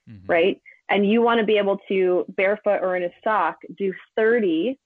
[0.08, 0.24] mm-hmm.
[0.26, 0.62] right?
[0.90, 4.78] And you want to be able to barefoot or in a sock do 30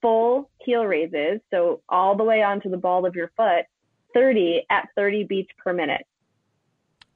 [0.00, 3.64] full heel raises, so all the way onto the ball of your foot,
[4.14, 6.06] 30 at 30 beats per minute.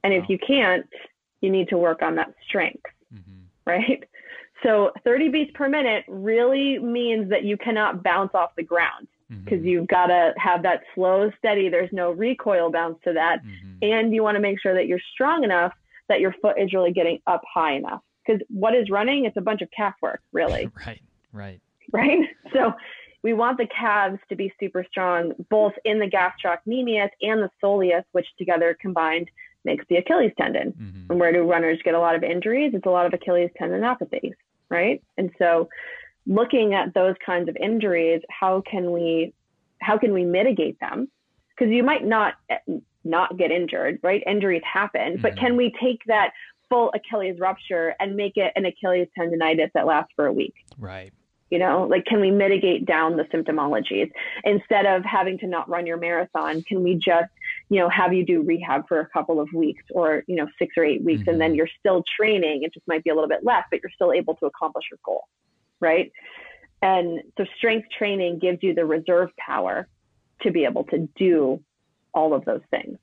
[0.03, 0.85] And if you can't,
[1.41, 3.41] you need to work on that strength, mm-hmm.
[3.65, 4.03] right?
[4.63, 9.59] So 30 beats per minute really means that you cannot bounce off the ground because
[9.59, 9.67] mm-hmm.
[9.67, 11.69] you've got to have that slow, steady.
[11.69, 13.43] There's no recoil bounce to that.
[13.43, 13.77] Mm-hmm.
[13.81, 15.73] And you want to make sure that you're strong enough
[16.09, 18.01] that your foot is really getting up high enough.
[18.27, 19.25] Because what is running?
[19.25, 20.69] It's a bunch of calf work, really.
[20.85, 21.01] right,
[21.31, 21.61] right.
[21.93, 22.19] right?
[22.53, 22.73] So
[23.23, 28.03] we want the calves to be super strong, both in the gastrocnemius and the soleus,
[28.11, 29.29] which together combined
[29.65, 30.71] makes the Achilles tendon.
[30.71, 31.11] Mm-hmm.
[31.11, 32.71] And where do runners get a lot of injuries?
[32.73, 34.33] It's a lot of Achilles tendinopathies,
[34.69, 35.01] right?
[35.17, 35.67] And so
[36.25, 39.33] looking at those kinds of injuries, how can we
[39.79, 41.09] how can we mitigate them?
[41.49, 42.35] Because you might not
[43.03, 44.23] not get injured, right?
[44.25, 45.21] Injuries happen, mm-hmm.
[45.21, 46.31] but can we take that
[46.69, 50.53] full Achilles rupture and make it an Achilles tendonitis that lasts for a week?
[50.77, 51.13] Right
[51.49, 54.11] you know like can we mitigate down the symptomologies
[54.43, 57.29] instead of having to not run your marathon can we just
[57.69, 60.75] you know have you do rehab for a couple of weeks or you know six
[60.77, 61.31] or eight weeks mm-hmm.
[61.31, 61.57] and then mm-hmm.
[61.57, 64.35] you're still training it just might be a little bit less but you're still able
[64.35, 65.27] to accomplish your goal
[65.79, 66.11] right
[66.81, 69.87] and so strength training gives you the reserve power
[70.41, 71.61] to be able to do
[72.13, 72.97] all of those things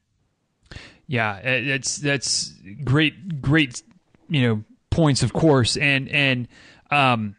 [1.06, 2.52] yeah it's that's
[2.84, 3.82] great great
[4.28, 6.48] you know points of course and and
[6.90, 7.36] um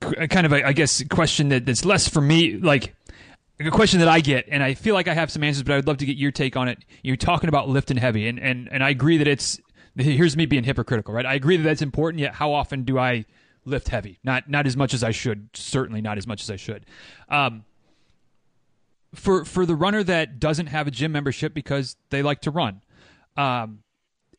[0.00, 2.94] kind of, a, I guess, question that, that's less for me, like
[3.60, 5.76] a question that I get, and I feel like I have some answers, but I
[5.76, 6.84] would love to get your take on it.
[7.02, 9.60] You're talking about lifting heavy, and, and, and I agree that it's,
[9.96, 11.26] here's me being hypocritical, right?
[11.26, 13.24] I agree that that's important, yet how often do I
[13.64, 14.20] lift heavy?
[14.22, 16.86] Not, not as much as I should, certainly not as much as I should.
[17.28, 17.64] Um,
[19.14, 22.82] for, for the runner that doesn't have a gym membership because they like to run,
[23.36, 23.82] um,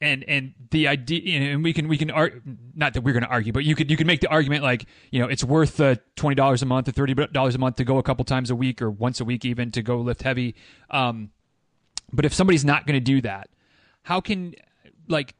[0.01, 2.31] and and the idea and we can we can ar-
[2.73, 4.85] not that we're going to argue but you could you could make the argument like
[5.11, 8.03] you know it's worth the $20 a month or $30 a month to go a
[8.03, 10.55] couple times a week or once a week even to go lift heavy.
[10.89, 11.31] Um,
[12.13, 13.49] but if somebody's not going to do that
[14.03, 14.55] how can
[15.07, 15.35] like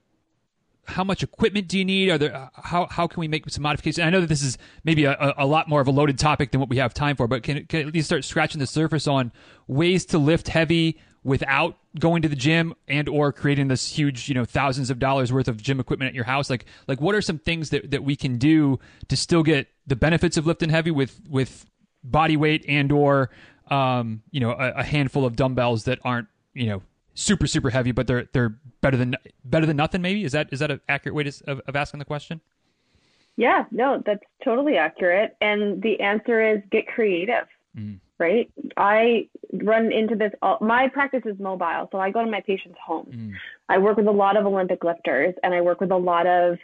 [0.90, 2.10] how much equipment do you need?
[2.10, 4.06] Are there how how can we make some modifications?
[4.06, 6.60] I know that this is maybe a, a lot more of a loaded topic than
[6.60, 9.32] what we have time for, but can, can at least start scratching the surface on
[9.68, 14.36] ways to lift heavy without going to the gym and or creating this huge you
[14.36, 17.22] know thousands of dollars worth of gym equipment at your house like like what are
[17.22, 20.92] some things that, that we can do to still get the benefits of lifting heavy
[20.92, 21.66] with with
[22.04, 23.30] body weight and or
[23.70, 26.82] um, you know a, a, handful of dumbbells that aren't you know
[27.20, 30.60] super super heavy but they're they're better than better than nothing maybe is that is
[30.60, 32.40] that an accurate way to, of, of asking the question
[33.36, 37.48] yeah no that's totally accurate and the answer is get creative
[37.78, 38.52] mm right?
[38.78, 40.32] I run into this.
[40.42, 43.16] All, my practice is mobile, so I go to my patients' homes.
[43.16, 43.34] Mm.
[43.70, 46.58] I work with a lot of Olympic lifters, and I work with a lot of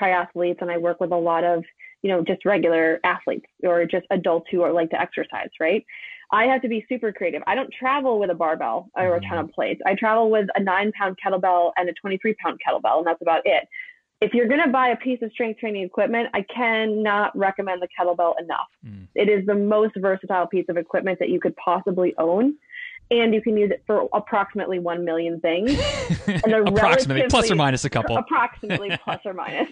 [0.00, 1.64] triathletes, and I work with a lot of
[2.02, 5.86] you know, just regular athletes or just adults who are like to exercise, right?
[6.32, 7.42] I have to be super creative.
[7.46, 9.82] I don't travel with a barbell or a ton of plates.
[9.86, 13.42] I travel with a nine pound kettlebell and a 23 pound kettlebell, and that's about
[13.44, 13.68] it.
[14.22, 17.88] If you're going to buy a piece of strength training equipment, I cannot recommend the
[17.88, 18.68] kettlebell enough.
[18.86, 19.08] Mm.
[19.14, 22.54] It is the most versatile piece of equipment that you could possibly own.
[23.10, 25.72] And you can use it for approximately 1 million things.
[26.46, 28.16] approximately, plus or minus a couple.
[28.16, 29.68] Approximately, plus or minus.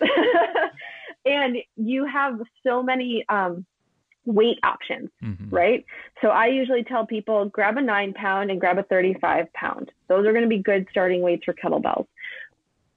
[1.25, 3.65] and you have so many um,
[4.31, 5.51] weight options, mm-hmm.
[5.51, 5.85] right?
[6.23, 9.91] So I usually tell people grab a nine pound and grab a 35 pound.
[10.09, 12.07] Those are going to be good starting weights for kettlebells.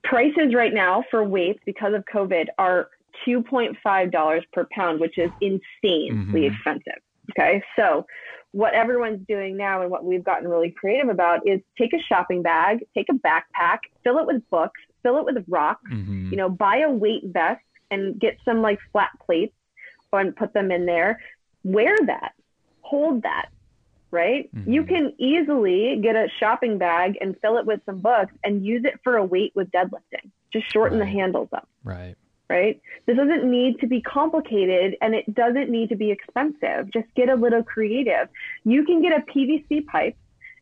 [0.04, 2.90] Prices right now for weights because of COVID are
[3.28, 6.38] $2.5 per pound, which is insanely mm-hmm.
[6.38, 7.02] expensive.
[7.32, 7.64] Okay.
[7.76, 8.06] So
[8.52, 12.42] what everyone's doing now and what we've gotten really creative about is take a shopping
[12.44, 16.30] bag, take a backpack, fill it with books, fill it with rocks, mm-hmm.
[16.30, 19.56] you know, buy a weight vest and get some like flat plates
[20.18, 21.20] and put them in there.
[21.64, 22.34] Wear that,
[22.82, 23.50] hold that,
[24.12, 24.54] right?
[24.56, 24.72] Mm-hmm.
[24.72, 28.84] You can easily get a shopping bag and fill it with some books and use
[28.86, 30.32] it for a weight with deadlifting.
[30.52, 31.06] Just shorten right.
[31.06, 31.68] the handles up.
[31.84, 32.16] Right.
[32.50, 32.82] Right.
[33.08, 36.92] This doesn't need to be complicated and it doesn't need to be expensive.
[36.94, 38.28] Just get a little creative.
[38.64, 40.16] You can get a PVC pipe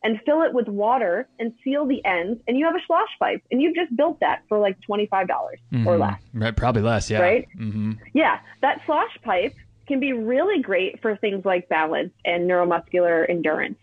[0.04, 3.42] and fill it with water and seal the ends and you have a slosh pipe
[3.50, 5.86] and you've just built that for like $25 mm-hmm.
[5.86, 7.92] or less right probably less yeah right mm-hmm.
[8.14, 9.54] yeah that slosh pipe
[9.86, 13.78] can be really great for things like balance and neuromuscular endurance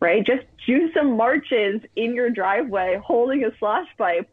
[0.00, 4.28] right just do some marches in your driveway holding a slosh pipe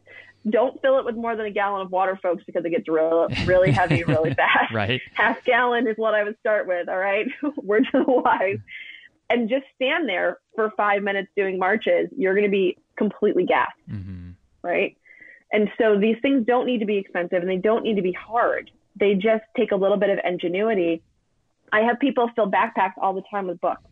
[0.50, 3.28] don't fill it with more than a gallon of water, folks, because it gets real,
[3.44, 4.72] really heavy really fast.
[4.72, 5.00] right.
[5.14, 6.88] Half gallon is what I would start with.
[6.88, 7.26] All right.
[7.56, 8.58] Word to the wise
[9.32, 13.72] and just stand there for five minutes doing marches, you're going to be completely gassed.
[13.90, 14.30] Mm-hmm.
[14.62, 14.96] Right.
[15.52, 18.12] And so these things don't need to be expensive and they don't need to be
[18.12, 18.70] hard.
[18.96, 21.02] They just take a little bit of ingenuity.
[21.72, 23.82] I have people fill backpacks all the time with books.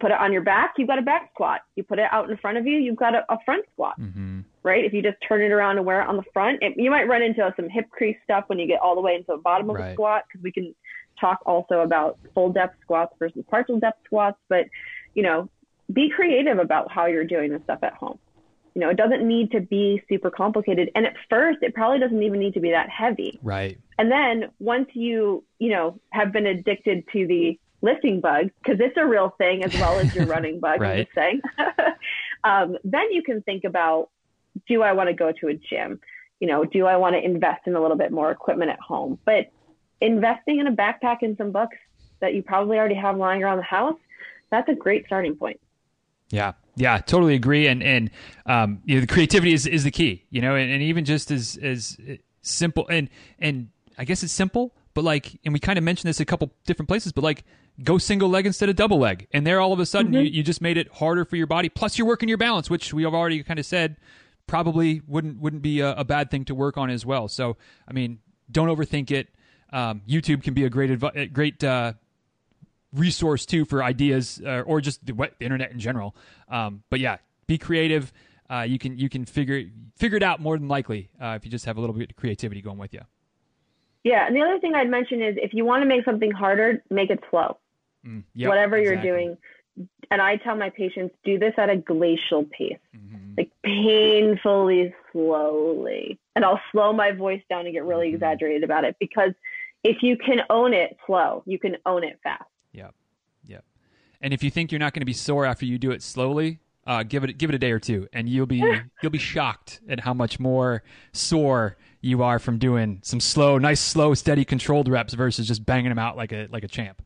[0.00, 1.60] Put it on your back, you've got a back squat.
[1.76, 3.98] You put it out in front of you, you've got a, a front squat.
[4.00, 4.40] Mm-hmm.
[4.64, 4.84] Right?
[4.84, 7.04] If you just turn it around and wear it on the front, it, you might
[7.04, 9.70] run into some hip crease stuff when you get all the way into the bottom
[9.70, 9.88] of right.
[9.88, 10.74] the squat because we can
[11.24, 14.66] talk also about full depth squats versus partial depth squats, but
[15.14, 15.48] you know,
[15.92, 18.18] be creative about how you're doing this stuff at home.
[18.74, 20.90] You know, it doesn't need to be super complicated.
[20.94, 23.38] And at first, it probably doesn't even need to be that heavy.
[23.42, 23.78] Right.
[23.98, 28.96] And then once you, you know, have been addicted to the lifting bug, because it's
[28.96, 30.90] a real thing as well as your running bug, right.
[30.90, 31.40] I'm just saying,
[32.44, 34.10] um, then you can think about
[34.66, 36.00] do I want to go to a gym?
[36.40, 39.18] You know, do I want to invest in a little bit more equipment at home?
[39.24, 39.50] But
[40.04, 41.76] investing in a backpack and some books
[42.20, 43.98] that you probably already have lying around the house,
[44.50, 45.60] that's a great starting point.
[46.30, 47.66] Yeah, yeah, totally agree.
[47.66, 48.10] And and
[48.46, 50.24] um, you know, the creativity is, is the key.
[50.30, 51.96] You know, and, and even just as as
[52.42, 56.20] simple and and I guess it's simple, but like, and we kind of mentioned this
[56.20, 57.44] a couple different places, but like,
[57.82, 60.24] go single leg instead of double leg, and there all of a sudden mm-hmm.
[60.24, 61.68] you, you just made it harder for your body.
[61.68, 63.96] Plus, you're working your balance, which we have already kind of said
[64.46, 67.28] probably wouldn't wouldn't be a, a bad thing to work on as well.
[67.28, 67.56] So,
[67.88, 68.18] I mean,
[68.50, 69.28] don't overthink it
[69.74, 71.92] um, YouTube can be a great adv- great uh,
[72.94, 76.14] resource too for ideas uh, or just the, internet in general.
[76.48, 77.16] Um, but yeah,
[77.46, 78.12] be creative.
[78.48, 79.64] Uh, you can you can figure
[79.96, 82.16] figure it out more than likely uh, if you just have a little bit of
[82.16, 83.00] creativity going with you.
[84.04, 86.82] Yeah, and the other thing I'd mention is if you want to make something harder,
[86.90, 87.58] make it slow.
[88.06, 89.38] Mm, yep, Whatever you're doing,
[90.10, 93.32] and I tell my patients do this at a glacial pace, mm-hmm.
[93.38, 96.18] like painfully slowly.
[96.36, 98.16] And I'll slow my voice down and get really mm-hmm.
[98.16, 99.32] exaggerated about it because
[99.84, 102.44] if you can own it slow, you can own it fast.
[102.72, 102.94] Yep.
[103.46, 103.64] Yep.
[104.20, 106.58] And if you think you're not going to be sore after you do it slowly,
[106.86, 108.62] uh, give it give it a day or two, and you'll be
[109.02, 110.82] you'll be shocked at how much more
[111.12, 115.88] sore you are from doing some slow, nice, slow, steady, controlled reps versus just banging
[115.88, 117.02] them out like a like a champ.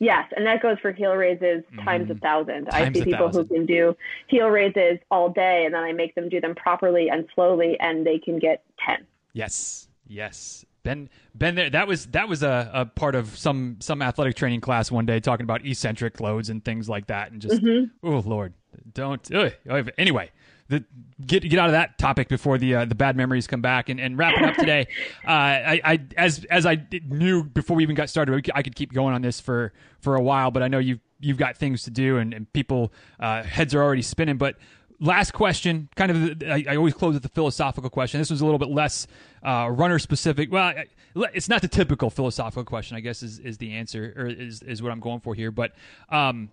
[0.00, 2.12] Yes, and that goes for heel raises times mm-hmm.
[2.12, 2.66] a thousand.
[2.66, 3.48] Times I see people thousand.
[3.48, 3.96] who can do
[4.28, 8.06] heel raises all day, and then I make them do them properly and slowly, and
[8.06, 9.06] they can get ten.
[9.32, 11.70] Yes, yes, been been there.
[11.70, 15.20] That was that was a, a part of some some athletic training class one day
[15.20, 18.06] talking about eccentric loads and things like that, and just mm-hmm.
[18.06, 18.54] oh lord,
[18.94, 19.30] don't.
[19.34, 19.52] Ugh.
[19.98, 20.30] Anyway,
[20.68, 20.84] the,
[21.24, 23.88] get get out of that topic before the uh, the bad memories come back.
[23.88, 24.86] And, and wrapping up today,
[25.26, 28.92] uh, I, I as as I knew before we even got started, I could keep
[28.92, 31.90] going on this for for a while, but I know you've you've got things to
[31.90, 34.38] do and, and people uh, heads are already spinning.
[34.38, 34.56] But
[35.00, 38.20] last question, kind of, I, I, always close with the philosophical question.
[38.20, 39.06] This was a little bit less
[39.42, 40.50] uh, runner specific.
[40.50, 40.74] Well,
[41.34, 44.82] it's not the typical philosophical question, I guess, is, is the answer, or is, is
[44.82, 45.50] what I'm going for here.
[45.50, 45.72] But,
[46.10, 46.50] um,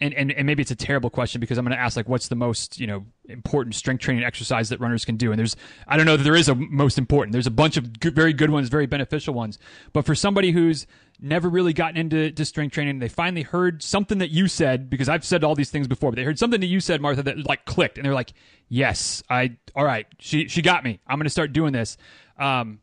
[0.00, 2.28] and, and, and maybe it's a terrible question because I'm going to ask, like, what's
[2.28, 5.30] the most, you know, important strength training exercise that runners can do.
[5.32, 5.56] And there's,
[5.86, 7.32] I don't know that there is a most important.
[7.32, 9.58] There's a bunch of good, very good ones, very beneficial ones.
[9.92, 10.86] But for somebody who's
[11.20, 15.08] never really gotten into to strength training, they finally heard something that you said because
[15.08, 17.46] I've said all these things before, but they heard something that you said, Martha, that
[17.46, 18.32] like clicked, and they're like,
[18.68, 21.00] "Yes, I, all right, she she got me.
[21.06, 21.96] I'm going to start doing this."
[22.38, 22.80] Um,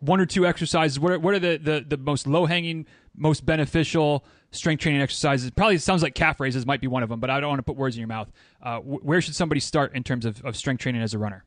[0.00, 0.98] one or two exercises.
[0.98, 2.86] What are, what are the, the, the most low hanging,
[3.18, 5.50] most beneficial strength training exercises?
[5.50, 7.64] Probably sounds like calf raises might be one of them, but I don't want to
[7.64, 8.30] put words in your mouth.
[8.62, 11.44] Uh, where should somebody start in terms of, of strength training as a runner?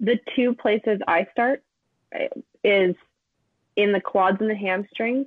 [0.00, 1.62] The two places I start
[2.64, 2.94] is
[3.76, 5.26] in the quads and the hamstrings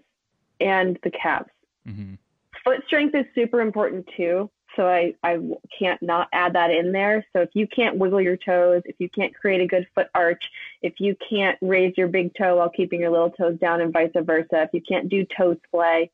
[0.60, 1.50] and the calves.
[1.88, 2.16] Mm-hmm.
[2.64, 5.40] Foot strength is super important too so I, I
[5.78, 7.26] can't not add that in there.
[7.34, 10.44] So if you can't wiggle your toes, if you can't create a good foot arch,
[10.82, 14.12] if you can't raise your big toe while keeping your little toes down and vice
[14.16, 16.10] versa, if you can't do toe splay,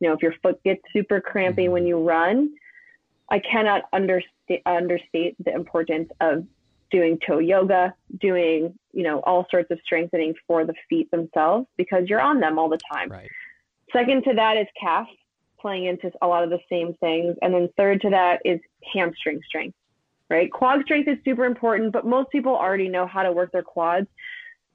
[0.00, 1.88] you know, if your foot gets super crampy when mm-hmm.
[1.88, 2.50] you run,
[3.28, 6.46] I cannot understate, understate the importance of
[6.90, 12.08] doing toe yoga, doing, you know, all sorts of strengthening for the feet themselves because
[12.08, 13.08] you're on them all the time.
[13.08, 13.30] Right.
[13.92, 15.06] Second to that is calf
[15.60, 17.36] playing into a lot of the same things.
[17.42, 18.60] And then third to that is
[18.92, 19.76] hamstring strength,
[20.28, 20.50] right?
[20.50, 24.08] Quad strength is super important, but most people already know how to work their quads.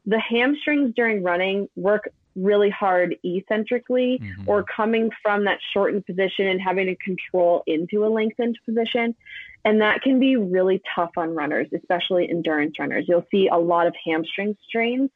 [0.05, 4.49] The hamstrings during running work really hard eccentrically mm-hmm.
[4.49, 9.15] or coming from that shortened position and having to control into a lengthened position.
[9.63, 13.05] And that can be really tough on runners, especially endurance runners.
[13.07, 15.09] You'll see a lot of hamstring strains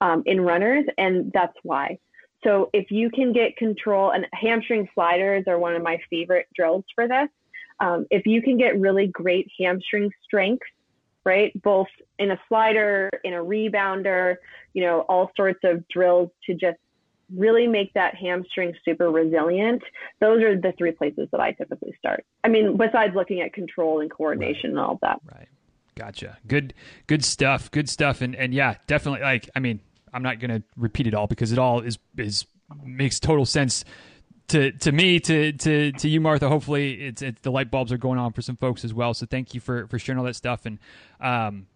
[0.00, 1.98] um, in runners, and that's why.
[2.46, 6.84] So if you can get control, and hamstring sliders are one of my favorite drills
[6.94, 7.28] for this.
[7.80, 10.64] Um, if you can get really great hamstring strength,
[11.24, 11.88] right, both
[12.18, 14.36] in a slider, in a rebounder,
[14.74, 16.78] you know, all sorts of drills to just
[17.34, 19.82] really make that hamstring super resilient.
[20.20, 22.24] Those are the three places that I typically start.
[22.44, 24.78] I mean, besides looking at control and coordination right.
[24.78, 25.20] and all of that.
[25.34, 25.48] Right.
[25.96, 26.38] Gotcha.
[26.46, 26.74] Good,
[27.08, 27.70] good stuff.
[27.70, 28.20] Good stuff.
[28.20, 29.22] And and yeah, definitely.
[29.22, 29.80] Like, I mean,
[30.16, 32.46] I'm not going to repeat it all because it all is is
[32.82, 33.84] makes total sense
[34.48, 37.98] to to me to to to you Martha hopefully it's, it's the light bulbs are
[37.98, 40.34] going on for some folks as well so thank you for for sharing all that
[40.34, 40.78] stuff and
[41.20, 41.66] um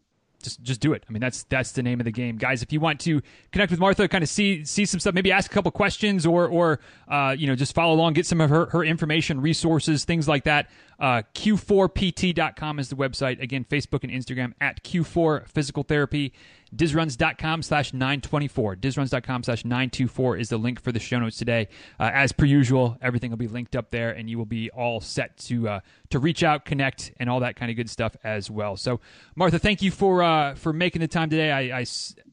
[0.42, 1.04] just just do it.
[1.08, 2.62] I mean, that's that's the name of the game, guys.
[2.62, 3.20] If you want to
[3.52, 6.46] connect with Martha, kind of see see some stuff, maybe ask a couple questions, or
[6.46, 10.28] or uh, you know just follow along, get some of her her information, resources, things
[10.28, 10.70] like that.
[10.98, 13.40] Uh, Q4PT.com is the website.
[13.40, 16.32] Again, Facebook and Instagram at Q4 Physical Therapy.
[16.74, 18.76] Dizruns.com slash 924.
[18.76, 21.68] Dizruns.com slash 924 is the link for the show notes today.
[21.98, 25.00] Uh, as per usual, everything will be linked up there and you will be all
[25.00, 28.50] set to uh, to reach out, connect, and all that kind of good stuff as
[28.50, 28.76] well.
[28.76, 29.00] So,
[29.34, 31.50] Martha, thank you for uh, for making the time today.
[31.50, 31.86] I, I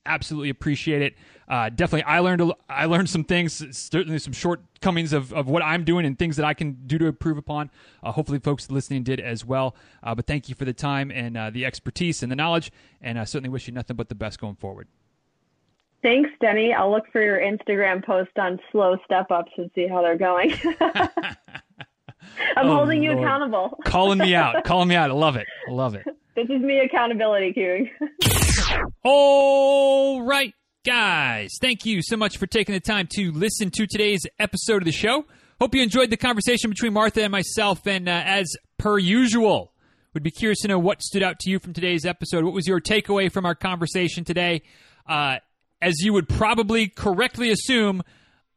[0.05, 1.15] absolutely appreciate it
[1.47, 5.63] uh, definitely I learned a, I learned some things, certainly some shortcomings of, of what
[5.63, 7.69] I'm doing and things that I can do to improve upon.
[8.03, 9.75] Uh, hopefully, folks listening did as well.
[10.03, 12.71] Uh, but thank you for the time and uh, the expertise and the knowledge,
[13.01, 14.87] and I certainly wish you nothing but the best going forward.
[16.03, 16.73] Thanks, Denny.
[16.73, 20.53] I'll look for your Instagram post on slow step ups and see how they're going.
[20.79, 21.35] I'm
[22.57, 23.23] oh, holding you Lord.
[23.23, 23.79] accountable.
[23.85, 24.63] calling me out.
[24.63, 25.09] Calling me out.
[25.09, 25.47] I love it.
[25.67, 26.05] I love it.
[26.35, 27.89] This is me accountability queuing.
[29.03, 30.53] All right.
[30.85, 34.85] Guys, thank you so much for taking the time to listen to today's episode of
[34.85, 35.25] the show.
[35.59, 37.85] Hope you enjoyed the conversation between Martha and myself.
[37.85, 39.73] And uh, as per usual,
[40.13, 42.45] would be curious to know what stood out to you from today's episode.
[42.45, 44.61] What was your takeaway from our conversation today?
[45.05, 45.37] Uh,
[45.81, 48.01] as you would probably correctly assume,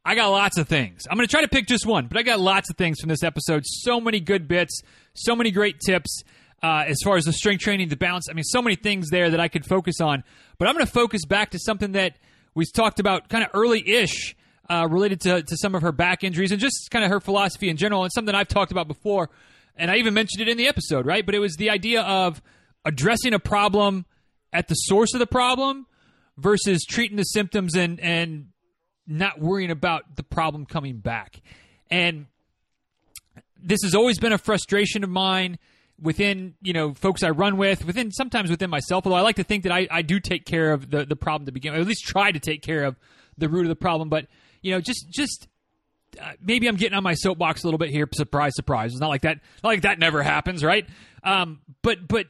[0.04, 1.02] I got lots of things.
[1.10, 3.08] I'm going to try to pick just one, but I got lots of things from
[3.08, 3.64] this episode.
[3.66, 4.82] So many good bits,
[5.14, 6.22] so many great tips
[6.62, 8.28] uh, as far as the strength training, the balance.
[8.30, 10.24] I mean, so many things there that I could focus on.
[10.58, 12.16] But I'm going to focus back to something that
[12.54, 14.36] we talked about kind of early ish
[14.68, 17.68] uh, related to, to some of her back injuries and just kind of her philosophy
[17.68, 19.30] in general, and something I've talked about before.
[19.76, 21.24] And I even mentioned it in the episode, right?
[21.24, 22.42] But it was the idea of
[22.84, 24.04] addressing a problem
[24.52, 25.86] at the source of the problem
[26.36, 28.48] versus treating the symptoms and, and
[29.06, 31.40] not worrying about the problem coming back.
[31.90, 32.26] And
[33.62, 35.58] this has always been a frustration of mine
[36.00, 39.06] within you know folks I run with, within sometimes within myself.
[39.06, 41.46] Although I like to think that I, I do take care of the the problem
[41.46, 42.96] to begin, with, or at least try to take care of
[43.38, 44.08] the root of the problem.
[44.08, 44.26] But
[44.62, 45.48] you know, just just
[46.20, 48.08] uh, maybe I'm getting on my soapbox a little bit here.
[48.12, 48.92] Surprise, surprise.
[48.92, 49.40] It's not like that.
[49.62, 50.86] Not like that never happens, right?
[51.22, 52.26] Um, but but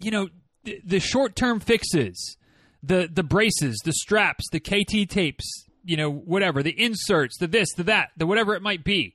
[0.00, 0.28] you know,
[0.64, 2.36] the, the short term fixes,
[2.82, 7.72] the the braces, the straps, the KT tapes, you know, whatever, the inserts, the this,
[7.76, 9.14] the that, the whatever it might be.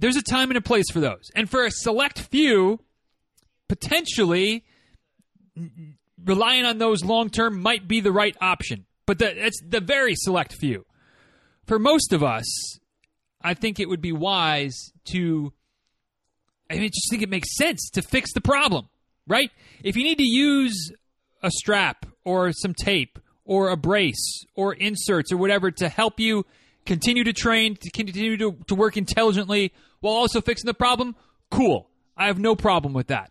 [0.00, 2.80] There's a time and a place for those, and for a select few
[3.68, 4.64] potentially
[6.24, 8.86] relying on those long term might be the right option.
[9.06, 10.84] But that's the very select few.
[11.66, 12.78] For most of us,
[13.42, 15.52] I think it would be wise to
[16.70, 18.88] I mean, just think it makes sense to fix the problem,
[19.26, 19.50] right?
[19.82, 20.92] If you need to use
[21.42, 26.44] a strap or some tape or a brace or inserts or whatever to help you
[26.84, 31.16] continue to train, to continue to, to work intelligently while also fixing the problem,
[31.50, 31.88] cool.
[32.16, 33.30] I have no problem with that.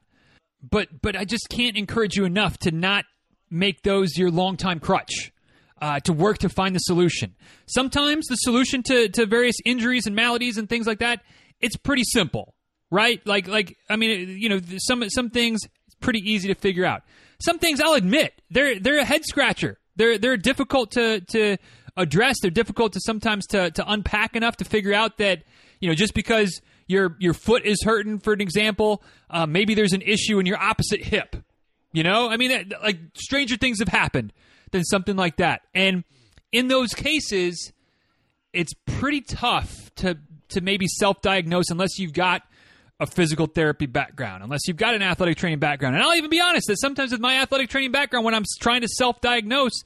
[0.62, 3.06] But but I just can't encourage you enough to not
[3.50, 5.32] make those your long time crutch.
[5.80, 7.36] Uh, to work to find the solution.
[7.68, 11.22] Sometimes the solution to, to various injuries and maladies and things like that,
[11.60, 12.56] it's pretty simple,
[12.90, 13.22] right?
[13.28, 17.04] Like like I mean, you know, some some things it's pretty easy to figure out.
[17.40, 19.78] Some things I'll admit they're they're a head scratcher.
[19.96, 21.58] They're they're difficult to to
[21.96, 22.38] address.
[22.42, 25.44] They're difficult to sometimes to to unpack enough to figure out that
[25.80, 29.94] you know just because your your foot is hurting, for an example, uh, maybe there's
[29.94, 31.36] an issue in your opposite hip.
[31.92, 34.34] You know, I mean, like stranger things have happened
[34.72, 35.62] than something like that.
[35.74, 36.04] And
[36.52, 37.72] in those cases,
[38.54, 40.18] it's pretty tough to
[40.50, 42.44] to maybe self-diagnose unless you've got
[43.00, 45.96] a physical therapy background, unless you've got an athletic training background.
[45.96, 48.82] And I'll even be honest that sometimes with my athletic training background, when I'm trying
[48.82, 49.84] to self-diagnose,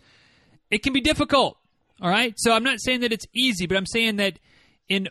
[0.70, 1.58] it can be difficult.
[2.02, 4.40] All right, so I'm not saying that it's easy, but I'm saying that
[4.88, 5.10] in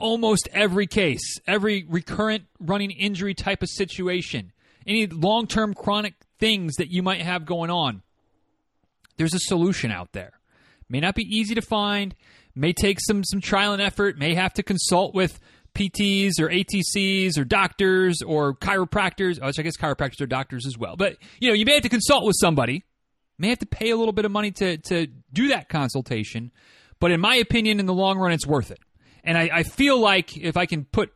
[0.00, 4.52] almost every case, every recurrent running injury type of situation,
[4.86, 8.02] any long-term chronic things that you might have going on,
[9.16, 10.32] there's a solution out there.
[10.88, 12.14] May not be easy to find,
[12.54, 15.38] may take some some trial and effort, may have to consult with
[15.74, 19.38] PTs or ATCs or doctors or chiropractors.
[19.40, 20.96] Oh, I guess chiropractors are doctors as well.
[20.96, 22.84] But you know, you may have to consult with somebody.
[23.38, 26.50] May have to pay a little bit of money to to do that consultation.
[26.98, 28.80] But in my opinion, in the long run, it's worth it.
[29.24, 31.12] And I, I feel like if I can put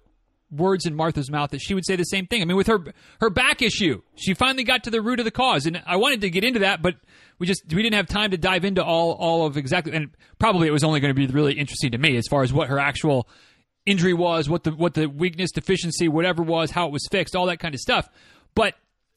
[0.50, 2.42] words in Martha's mouth that she would say the same thing.
[2.42, 2.78] I mean, with her
[3.20, 6.20] her back issue, she finally got to the root of the cause, and I wanted
[6.22, 6.96] to get into that, but
[7.38, 10.68] we just we didn't have time to dive into all all of exactly, and probably
[10.68, 12.78] it was only going to be really interesting to me as far as what her
[12.78, 13.28] actual
[13.86, 17.46] injury was, what the what the weakness, deficiency, whatever was, how it was fixed, all
[17.46, 18.08] that kind of stuff.
[18.54, 18.74] But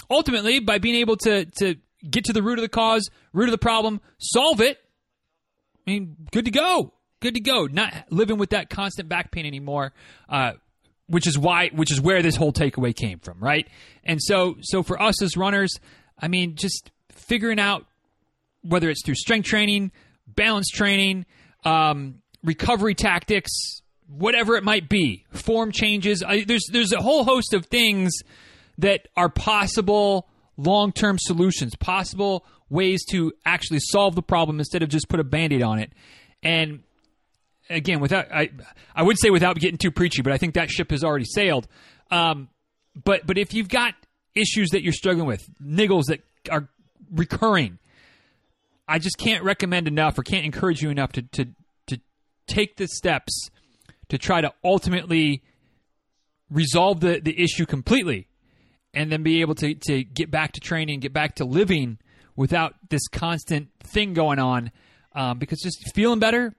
[0.09, 1.75] ultimately, by being able to to
[2.09, 4.79] get to the root of the cause, root of the problem, solve it,
[5.85, 6.93] I mean, good to go.
[7.20, 7.65] Good to go.
[7.65, 9.93] Not living with that constant back pain anymore.
[10.30, 10.53] Uh,
[11.07, 13.68] which is why which is where this whole takeaway came from right
[14.03, 15.72] and so so for us as runners
[16.20, 17.86] i mean just figuring out
[18.61, 19.91] whether it's through strength training
[20.28, 21.26] balance training
[21.63, 23.51] um, recovery tactics
[24.07, 28.13] whatever it might be form changes I, there's there's a whole host of things
[28.78, 35.09] that are possible long-term solutions possible ways to actually solve the problem instead of just
[35.09, 35.91] put a band-aid on it
[36.43, 36.84] and
[37.70, 38.49] again, without I
[38.95, 41.68] I would say without getting too preachy, but I think that ship has already sailed.
[42.11, 42.49] Um,
[43.03, 43.93] but but if you've got
[44.36, 46.70] issues that you're struggling with, niggles that are
[47.11, 47.80] recurring,
[48.88, 51.47] I just can't recommend enough or can't encourage you enough to to
[51.88, 51.99] to
[52.47, 53.49] take the steps
[54.09, 55.43] to try to ultimately
[56.49, 58.28] resolve the, the issue completely
[58.93, 61.97] and then be able to, to get back to training, get back to living
[62.36, 64.72] without this constant thing going on.
[65.13, 66.53] Um, because just feeling better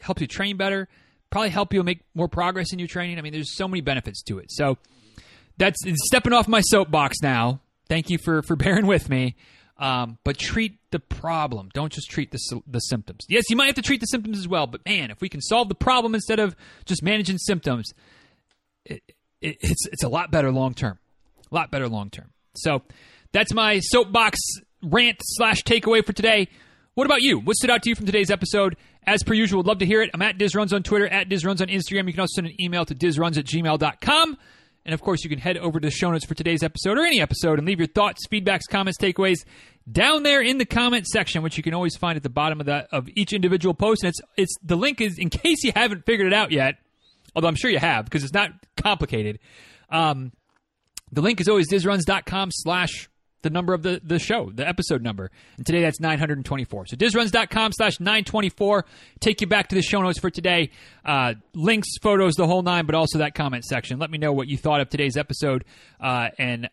[0.00, 0.88] helps you train better,
[1.30, 3.18] probably help you make more progress in your training.
[3.18, 4.50] I mean, there's so many benefits to it.
[4.50, 4.78] So
[5.56, 7.60] that's stepping off my soapbox now.
[7.88, 9.36] Thank you for for bearing with me.
[9.78, 11.70] Um, but treat the problem.
[11.72, 13.24] Don't just treat the the symptoms.
[13.28, 14.66] Yes, you might have to treat the symptoms as well.
[14.66, 17.92] But man, if we can solve the problem instead of just managing symptoms,
[18.84, 19.02] it,
[19.40, 20.98] it, it's it's a lot better long term.
[21.50, 22.30] A lot better long term.
[22.56, 22.82] So
[23.32, 24.38] that's my soapbox
[24.82, 26.48] rant slash takeaway for today.
[26.94, 27.38] What about you?
[27.38, 28.76] What stood out to you from today's episode?
[29.08, 30.10] As per usual, would love to hear it.
[30.12, 32.06] I'm at DizRuns on Twitter, at DizRuns on Instagram.
[32.08, 34.38] You can also send an email to DizRuns at gmail.com.
[34.84, 37.06] And of course, you can head over to the show notes for today's episode or
[37.06, 39.46] any episode and leave your thoughts, feedbacks, comments, takeaways
[39.90, 42.66] down there in the comment section, which you can always find at the bottom of
[42.66, 44.02] that of each individual post.
[44.02, 46.74] And it's it's the link is in case you haven't figured it out yet,
[47.34, 49.38] although I'm sure you have because it's not complicated.
[49.88, 50.32] Um,
[51.12, 53.08] the link is always dizruns.com slash
[53.42, 55.30] the number of the, the show, the episode number.
[55.56, 56.86] And today that's 924.
[56.86, 58.84] So dizruns.com slash 924.
[59.20, 60.70] Take you back to the show notes for today.
[61.04, 63.98] Uh, links, photos, the whole nine, but also that comment section.
[63.98, 65.64] Let me know what you thought of today's episode.
[66.00, 66.68] Uh, and,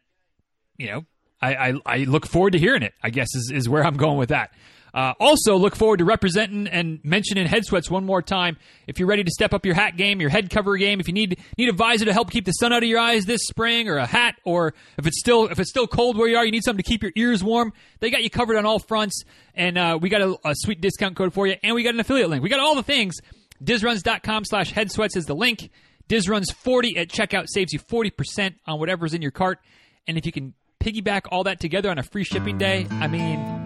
[0.77, 1.05] you know,
[1.41, 4.17] I, I, I look forward to hearing it, I guess is, is where I'm going
[4.17, 4.51] with that.
[4.95, 8.55] Uh, also, look forward to representing and mentioning head sweats one more time.
[8.87, 11.13] If you're ready to step up your hat game, your head cover game, if you
[11.13, 13.89] need need a visor to help keep the sun out of your eyes this spring,
[13.89, 16.51] or a hat, or if it's still if it's still cold where you are, you
[16.51, 17.73] need something to keep your ears warm.
[17.99, 19.23] They got you covered on all fronts,
[19.53, 21.99] and uh, we got a, a, sweet discount code for you, and we got an
[21.99, 22.41] affiliate link.
[22.41, 23.15] We got all the things.
[23.61, 25.71] Dizruns.com slash head sweats is the link.
[26.07, 29.59] Dizruns40 at checkout saves you 40% on whatever's in your cart.
[30.07, 33.64] And if you can piggyback all that together on a free shipping day, I mean,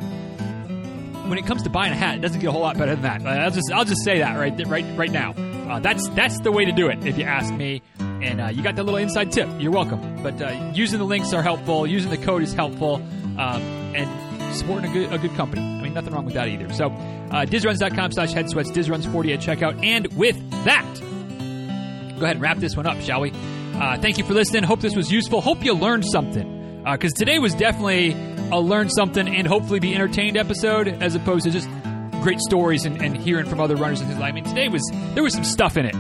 [1.30, 3.04] when it comes to buying a hat, it doesn't get a whole lot better than
[3.24, 3.26] that.
[3.26, 5.34] I'll just I'll just say that right right right now.
[5.70, 7.82] Uh, that's that's the way to do it, if you ask me.
[8.00, 9.48] and uh, you got that little inside tip.
[9.60, 10.24] You're welcome.
[10.24, 11.86] But uh, using the links are helpful.
[11.88, 12.96] Using the code is helpful,
[13.38, 13.62] um,
[13.96, 15.62] and supporting a good a good company.
[15.62, 16.74] I mean, nothing wrong with that either.
[16.74, 19.84] So, uh, DizRuns.com slash head sweats, DizRuns40 at checkout.
[19.84, 20.86] And with that,
[22.20, 23.32] go ahead and wrap this one up, shall we?
[23.32, 24.64] Uh, thank you for listening.
[24.64, 25.40] Hope this was useful.
[25.40, 26.59] Hope you learned something.
[26.94, 28.12] Because uh, today was definitely
[28.52, 31.70] a learn something and hopefully be entertained episode as opposed to just
[32.22, 34.84] great stories and, and hearing from other runners and things like I mean, today was,
[35.14, 35.96] there was some stuff in it.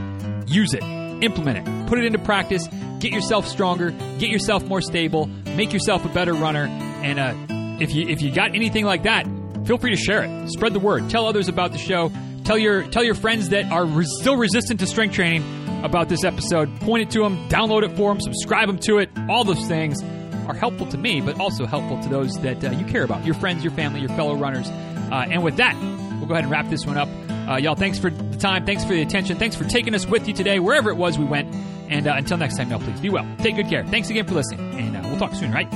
[0.49, 0.83] Use it.
[1.23, 1.87] Implement it.
[1.87, 2.67] Put it into practice.
[2.99, 3.91] Get yourself stronger.
[4.19, 5.27] Get yourself more stable.
[5.27, 6.65] Make yourself a better runner.
[6.65, 9.25] And uh, if you if you got anything like that,
[9.65, 10.49] feel free to share it.
[10.49, 11.09] Spread the word.
[11.09, 12.11] Tell others about the show.
[12.43, 15.43] Tell your tell your friends that are res- still resistant to strength training
[15.83, 16.79] about this episode.
[16.81, 17.47] Point it to them.
[17.47, 18.21] Download it for them.
[18.21, 19.09] Subscribe them to it.
[19.29, 20.01] All those things
[20.49, 23.35] are helpful to me, but also helpful to those that uh, you care about your
[23.35, 24.67] friends, your family, your fellow runners.
[24.69, 25.77] Uh, and with that,
[26.17, 27.07] we'll go ahead and wrap this one up.
[27.47, 28.65] Uh, y'all, thanks for the time.
[28.65, 29.37] Thanks for the attention.
[29.37, 31.53] Thanks for taking us with you today, wherever it was we went.
[31.89, 33.27] And uh, until next time, y'all, please be well.
[33.39, 33.85] Take good care.
[33.85, 34.59] Thanks again for listening.
[34.79, 35.69] And uh, we'll talk soon, right?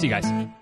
[0.00, 0.59] See you guys.